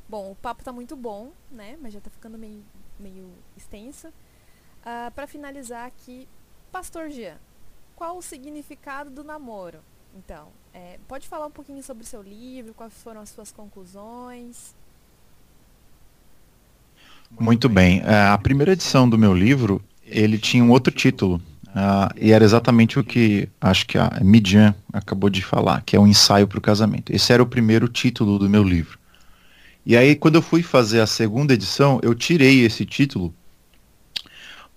[0.08, 1.76] Bom, o papo tá muito bom, né?
[1.80, 2.62] Mas já tá ficando meio,
[2.98, 4.08] meio extenso.
[4.84, 6.28] Ah, para finalizar aqui,
[6.72, 7.36] Pastor Jean,
[7.94, 9.78] qual o significado do namoro?
[10.14, 14.74] Então, é, pode falar um pouquinho sobre o seu livro, quais foram as suas conclusões?
[17.38, 18.02] Muito bem.
[18.04, 21.40] É, A primeira edição do meu livro, ele tinha um outro título.
[21.74, 26.00] ah, e era exatamente o que acho que a Midian acabou de falar, que é
[26.00, 27.12] um ensaio para o casamento.
[27.12, 28.98] Esse era o primeiro título do meu livro.
[29.86, 33.34] E aí, quando eu fui fazer a segunda edição, eu tirei esse título,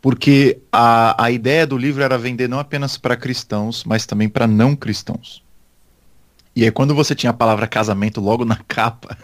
[0.02, 4.48] porque a, a ideia do livro era vender não apenas para cristãos, mas também para
[4.48, 5.44] não cristãos.
[6.56, 9.18] E aí, quando você tinha a palavra casamento logo na capa,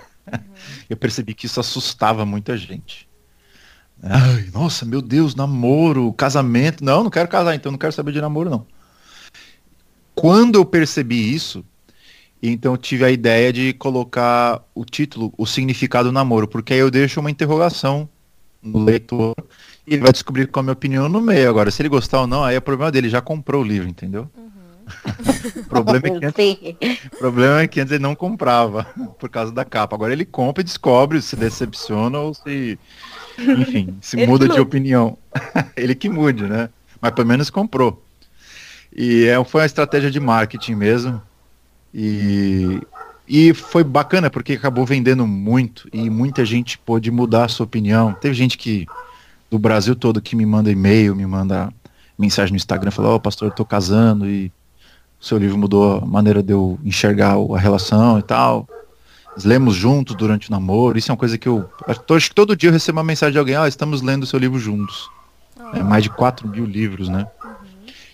[0.90, 3.08] eu percebi que isso assustava muita gente.
[4.04, 6.84] Ai, nossa, meu Deus, namoro, casamento.
[6.84, 8.66] Não, não quero casar, então não quero saber de namoro, não.
[10.14, 11.64] Quando eu percebi isso,
[12.42, 16.80] então eu tive a ideia de colocar o título, o significado do namoro, porque aí
[16.80, 18.08] eu deixo uma interrogação
[18.62, 19.36] no leitor
[19.94, 21.50] ele vai descobrir qual é a minha opinião no meio.
[21.50, 24.30] Agora, se ele gostar ou não, aí é problema dele, já comprou o livro, entendeu?
[25.56, 28.84] o problema é que antes problema é que antes ele não comprava
[29.20, 29.96] por causa da capa.
[29.96, 32.78] Agora ele compra e descobre se decepciona ou se.
[33.38, 35.18] Enfim, se Ele muda de opinião.
[35.76, 36.70] ele que mude, né?
[37.02, 38.02] Mas pelo menos comprou.
[38.96, 41.22] E é, foi uma estratégia de marketing mesmo.
[41.94, 42.80] E,
[43.28, 48.14] e foi bacana porque acabou vendendo muito e muita gente pôde mudar a sua opinião.
[48.14, 48.86] Teve gente que
[49.50, 51.72] do Brasil todo que me manda e-mail, me manda
[52.18, 54.52] mensagem no Instagram, falou, ó, pastor, eu tô casando e
[55.20, 58.68] o seu livro mudou a maneira de eu enxergar a relação e tal.
[59.36, 60.98] Nós lemos juntos durante o namoro.
[60.98, 61.70] Isso é uma coisa que eu.
[61.88, 64.40] Acho que todo dia eu recebo uma mensagem de alguém, ah, estamos lendo o seu
[64.40, 65.10] livro juntos.
[65.74, 67.28] É mais de 4 mil livros, né?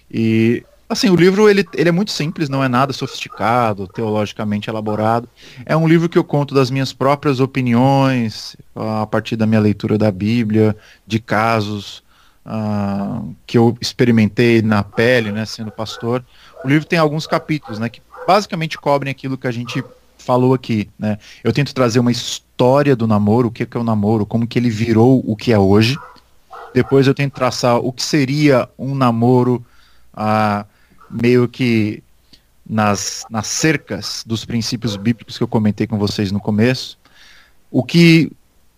[0.10, 5.28] E assim, o livro ele, ele é muito simples, não é nada sofisticado, teologicamente elaborado.
[5.66, 9.98] É um livro que eu conto das minhas próprias opiniões, a partir da minha leitura
[9.98, 10.76] da Bíblia,
[11.08, 12.04] de casos
[12.46, 16.24] ah, que eu experimentei na pele, né, sendo pastor.
[16.64, 19.84] O livro tem alguns capítulos, né, que basicamente cobrem aquilo que a gente
[20.18, 21.18] falou aqui, né?
[21.44, 24.60] Eu tento trazer uma história do namoro, o que que é o namoro, como que
[24.60, 25.98] ele virou o que é hoje.
[26.76, 29.66] Depois eu tento traçar o que seria um namoro
[30.14, 30.66] ah,
[31.12, 32.03] meio que
[32.66, 36.97] nas, nas cercas dos princípios bíblicos que eu comentei com vocês no começo.
[37.70, 38.32] O que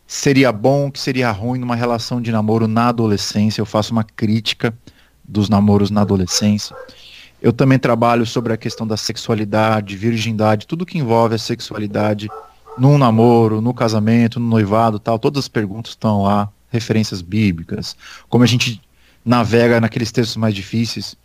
[0.08, 3.62] seria bom, o que seria ruim numa relação de namoro na adolescência.
[3.62, 4.74] Eu faço uma crítica
[5.24, 6.76] dos namoros na adolescência.
[7.42, 12.30] Eu também trabalho sobre a questão da sexualidade, virgindade, tudo que envolve a sexualidade
[12.78, 15.20] num namoro, no casamento, no noivado, tal.
[15.20, 17.96] Todas as perguntas estão lá, referências bíblicas,
[18.30, 18.82] como a gente
[19.26, 21.16] navega naqueles textos mais difíceis.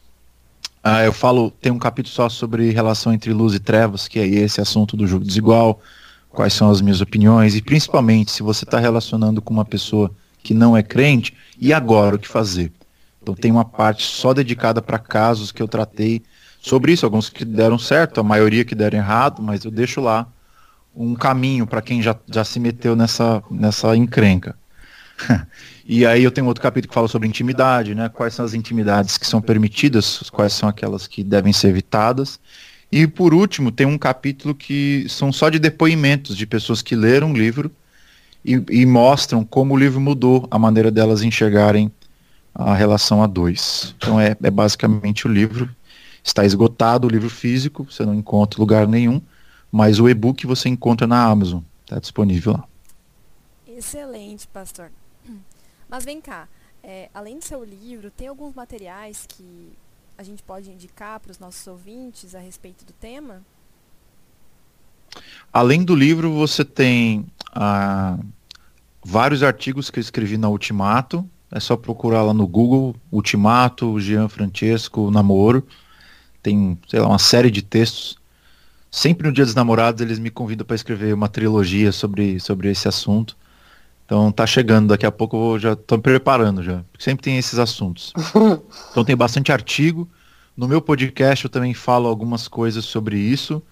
[0.91, 4.27] Ah, eu falo, tem um capítulo só sobre relação entre luz e trevas, que é
[4.27, 5.83] esse assunto do jogo desigual,
[6.31, 10.11] quais são as minhas opiniões, e principalmente se você está relacionando com uma pessoa
[10.43, 12.73] que não é crente, e agora o que fazer?
[13.21, 16.23] Então tem uma parte só dedicada para casos que eu tratei
[16.59, 20.27] sobre isso, alguns que deram certo, a maioria que deram errado, mas eu deixo lá
[20.97, 24.57] um caminho para quem já, já se meteu nessa, nessa encrenca.
[25.87, 28.09] e aí eu tenho outro capítulo que fala sobre intimidade, né?
[28.09, 32.39] Quais são as intimidades que são permitidas, quais são aquelas que devem ser evitadas.
[32.91, 37.33] E por último, tem um capítulo que são só de depoimentos de pessoas que leram
[37.33, 37.71] o livro
[38.45, 41.93] e, e mostram como o livro mudou a maneira delas enxergarem
[42.55, 43.95] a relação a dois.
[43.99, 45.69] Então é, é basicamente o livro.
[46.25, 49.21] Está esgotado o livro físico, você não encontra lugar nenhum,
[49.71, 51.61] mas o e-book você encontra na Amazon.
[51.85, 52.65] Está disponível lá.
[53.67, 54.91] Excelente, pastor.
[55.89, 56.49] Mas vem cá,
[56.83, 59.73] é, além do seu livro, tem alguns materiais que
[60.17, 63.43] a gente pode indicar para os nossos ouvintes a respeito do tema?
[65.53, 68.19] Além do livro, você tem ah,
[69.03, 71.29] vários artigos que eu escrevi na Ultimato.
[71.51, 75.67] É só procurar lá no Google, Ultimato, Jean Francesco, Namoro.
[76.43, 78.19] Tem, sei lá, uma série de textos.
[78.91, 82.89] Sempre no Dia dos Namorados eles me convidam para escrever uma trilogia sobre, sobre esse
[82.89, 83.37] assunto.
[84.09, 86.83] Então tá chegando, daqui a pouco eu vou, já estou preparando já.
[86.91, 88.15] Porque sempre tem esses assuntos.
[88.91, 90.09] Então tem bastante artigo.
[90.57, 93.63] No meu podcast eu também falo algumas coisas sobre isso.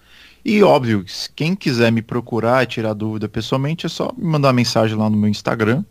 [0.45, 1.03] E óbvio,
[1.35, 5.09] quem quiser me procurar e tirar dúvida pessoalmente, é só me mandar uma mensagem lá
[5.09, 5.83] no meu Instagram.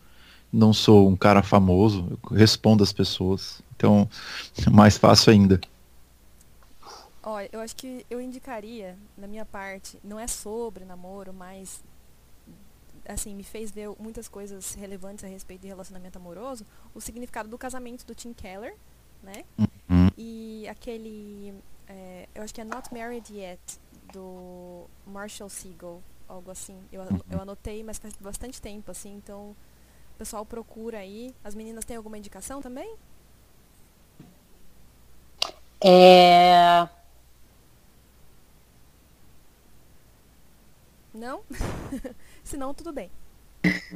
[0.53, 3.61] Não sou um cara famoso, eu respondo as pessoas.
[3.75, 4.09] Então,
[4.65, 5.61] é mais fácil ainda.
[7.21, 11.83] Olha, eu acho que eu indicaria, na minha parte, não é sobre namoro, mas
[13.09, 17.59] assim, me fez ver muitas coisas relevantes a respeito de relacionamento amoroso, o significado do
[17.59, 18.75] casamento do Tim Keller,
[19.23, 19.45] né?
[19.59, 20.09] Uhum.
[20.17, 21.55] E aquele,
[21.89, 23.61] é, eu acho que é Not Married Yet,
[24.13, 26.79] do Marshall Siegel, algo assim.
[26.93, 27.21] Eu, Uhum.
[27.31, 29.51] eu anotei, mas faz bastante tempo, assim, então
[30.15, 31.35] o pessoal procura aí.
[31.45, 32.97] As meninas têm alguma indicação também?
[35.85, 36.89] É,
[41.17, 41.43] Não?
[42.47, 43.11] Se não, tudo bem.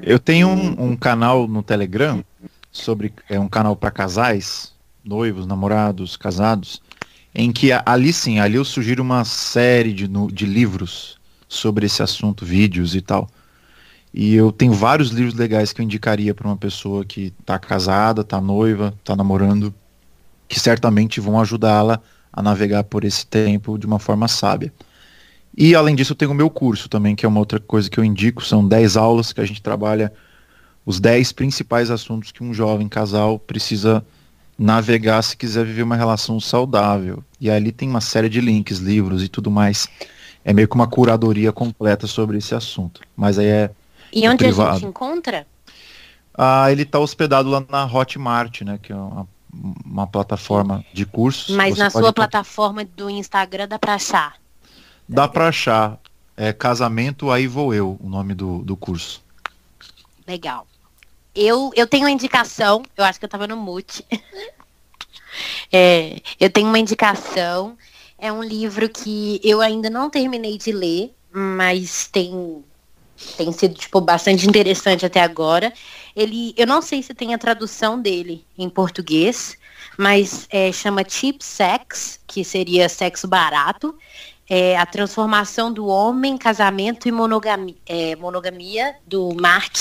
[0.03, 2.25] Eu tenho um, um canal no Telegram
[2.73, 4.75] sobre é um canal para casais,
[5.05, 6.83] noivos, namorados, casados,
[7.33, 11.17] em que ali sim, ali eu sugiro uma série de, de livros
[11.49, 13.29] sobre esse assunto, vídeos e tal.
[14.13, 18.23] E eu tenho vários livros legais que eu indicaria para uma pessoa que está casada,
[18.23, 19.73] está noiva, está namorando,
[20.49, 22.01] que certamente vão ajudá-la
[22.33, 24.73] a navegar por esse tempo de uma forma sábia.
[25.57, 27.99] E além disso, eu tenho o meu curso também, que é uma outra coisa que
[27.99, 30.13] eu indico, são 10 aulas que a gente trabalha
[30.87, 34.05] os 10 principais assuntos que um jovem casal precisa
[34.59, 37.23] navegar se quiser viver uma relação saudável.
[37.41, 39.89] E ali tem uma série de links, livros e tudo mais.
[40.45, 43.01] É meio que uma curadoria completa sobre esse assunto.
[43.17, 43.71] Mas aí é.
[44.13, 45.47] E onde a gente encontra?
[46.35, 48.79] Ah, ele está hospedado lá na Hotmart, né?
[48.83, 49.29] Que é uma,
[49.85, 51.55] uma plataforma de cursos.
[51.55, 54.35] Mas na pode sua encontrar- plataforma do Instagram dá pra achar.
[55.11, 55.99] Dá pra achar.
[56.37, 59.23] É Casamento Aí Vou Eu, o nome do, do curso.
[60.27, 60.66] Legal.
[61.35, 64.05] Eu, eu tenho uma indicação, eu acho que eu tava no mute.
[65.73, 67.78] É, eu tenho uma indicação.
[68.19, 72.65] É um livro que eu ainda não terminei de ler, mas tem,
[73.37, 75.73] tem sido tipo, bastante interessante até agora.
[76.16, 79.57] Ele, eu não sei se tem a tradução dele em português,
[79.97, 83.97] mas é, chama Cheap Sex, que seria sexo barato.
[84.53, 89.77] É, a transformação do homem, casamento e monogami- é, monogamia, do Mark,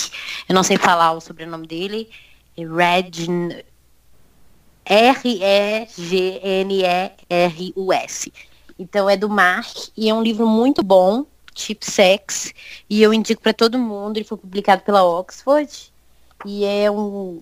[0.48, 2.08] eu não sei falar o sobrenome dele,
[2.56, 3.64] é Regn,
[4.86, 5.92] R-E-G-N-E-R-U-S.
[8.78, 11.26] Então é do Mark e é um livro muito bom,
[11.56, 12.54] Cheap Sex,
[12.88, 15.92] e eu indico para todo mundo, ele foi publicado pela Oxford,
[16.46, 17.42] e é um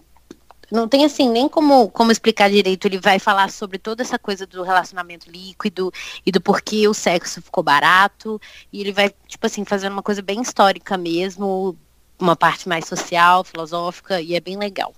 [0.72, 2.86] não tem assim nem como, como explicar direito.
[2.86, 5.92] Ele vai falar sobre toda essa coisa do relacionamento líquido
[6.26, 8.40] e do porquê o sexo ficou barato.
[8.72, 11.78] E ele vai, tipo assim, fazendo uma coisa bem histórica mesmo,
[12.20, 14.94] uma parte mais social, filosófica, e é bem legal.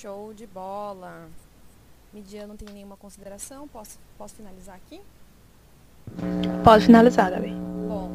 [0.00, 1.28] Show de bola.
[2.12, 3.68] Midia não tem nenhuma consideração?
[3.68, 5.00] Posso, posso finalizar aqui?
[6.64, 7.50] Pode finalizar, Gabi.
[7.86, 8.10] Bom,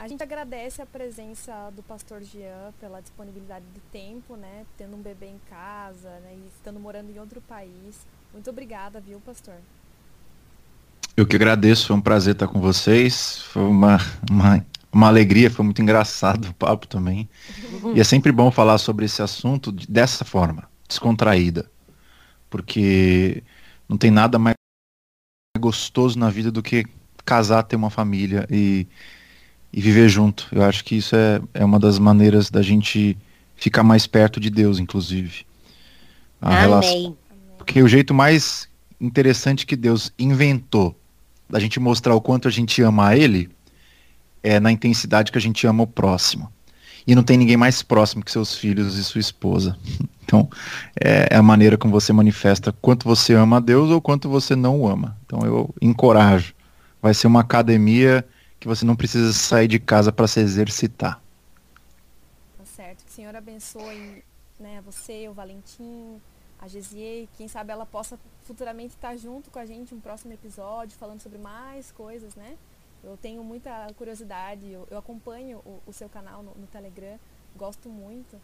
[0.00, 4.64] a gente agradece a presença do pastor Jean pela disponibilidade de tempo, né?
[4.78, 6.36] Tendo um bebê em casa, né?
[6.42, 8.06] E estando morando em outro país.
[8.32, 9.56] Muito obrigada, viu, pastor?
[11.14, 13.42] Eu que agradeço, foi um prazer estar com vocês.
[13.42, 13.98] Foi uma,
[14.30, 17.28] uma, uma alegria, foi muito engraçado o papo também.
[17.94, 21.70] E é sempre bom falar sobre esse assunto de- dessa forma, descontraída.
[22.48, 23.44] Porque
[23.86, 24.54] não tem nada mais
[25.58, 26.86] gostoso na vida do que
[27.22, 28.86] casar, ter uma família e,
[29.72, 30.46] e viver junto.
[30.52, 33.16] Eu acho que isso é, é uma das maneiras da gente
[33.56, 35.44] ficar mais perto de Deus, inclusive.
[36.40, 37.16] A relação- Amém.
[37.58, 38.68] porque o jeito mais
[39.00, 40.96] interessante que Deus inventou
[41.48, 43.48] da gente mostrar o quanto a gente ama a Ele
[44.42, 46.50] é na intensidade que a gente ama o próximo.
[47.06, 49.76] E não tem ninguém mais próximo que seus filhos e sua esposa.
[50.30, 50.48] Então,
[51.02, 54.54] é, é a maneira como você manifesta quanto você ama a Deus ou quanto você
[54.54, 55.16] não o ama.
[55.26, 56.54] Então, eu encorajo.
[57.02, 58.24] Vai ser uma academia
[58.60, 61.20] que você não precisa sair de casa para se exercitar.
[62.58, 63.04] Tá certo.
[63.04, 64.22] Que o Senhor abençoe
[64.58, 66.20] né, você, o Valentim,
[66.58, 67.26] a Gesier.
[67.38, 71.38] Quem sabe ela possa futuramente estar junto com a gente um próximo episódio, falando sobre
[71.38, 72.58] mais coisas, né?
[73.02, 77.18] Eu tenho muita curiosidade, eu, eu acompanho o, o seu canal no, no Telegram,
[77.56, 78.36] gosto muito.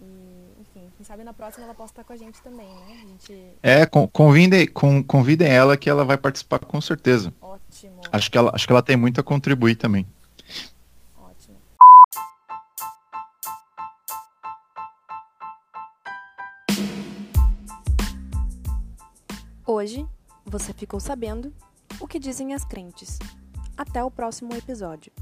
[0.00, 2.92] E, enfim, quem sabe na próxima ela possa estar com a gente também, né?
[3.02, 3.54] A gente.
[3.62, 7.32] É, con- convidem, con- convidem ela que ela vai participar com certeza.
[7.40, 10.06] Ótimo, Acho que ela, acho que ela tem muito a contribuir também.
[11.18, 11.56] ótimo.
[19.66, 20.06] Hoje
[20.44, 21.52] você ficou sabendo
[22.00, 23.18] o que dizem as crentes.
[23.76, 25.12] Até o próximo episódio.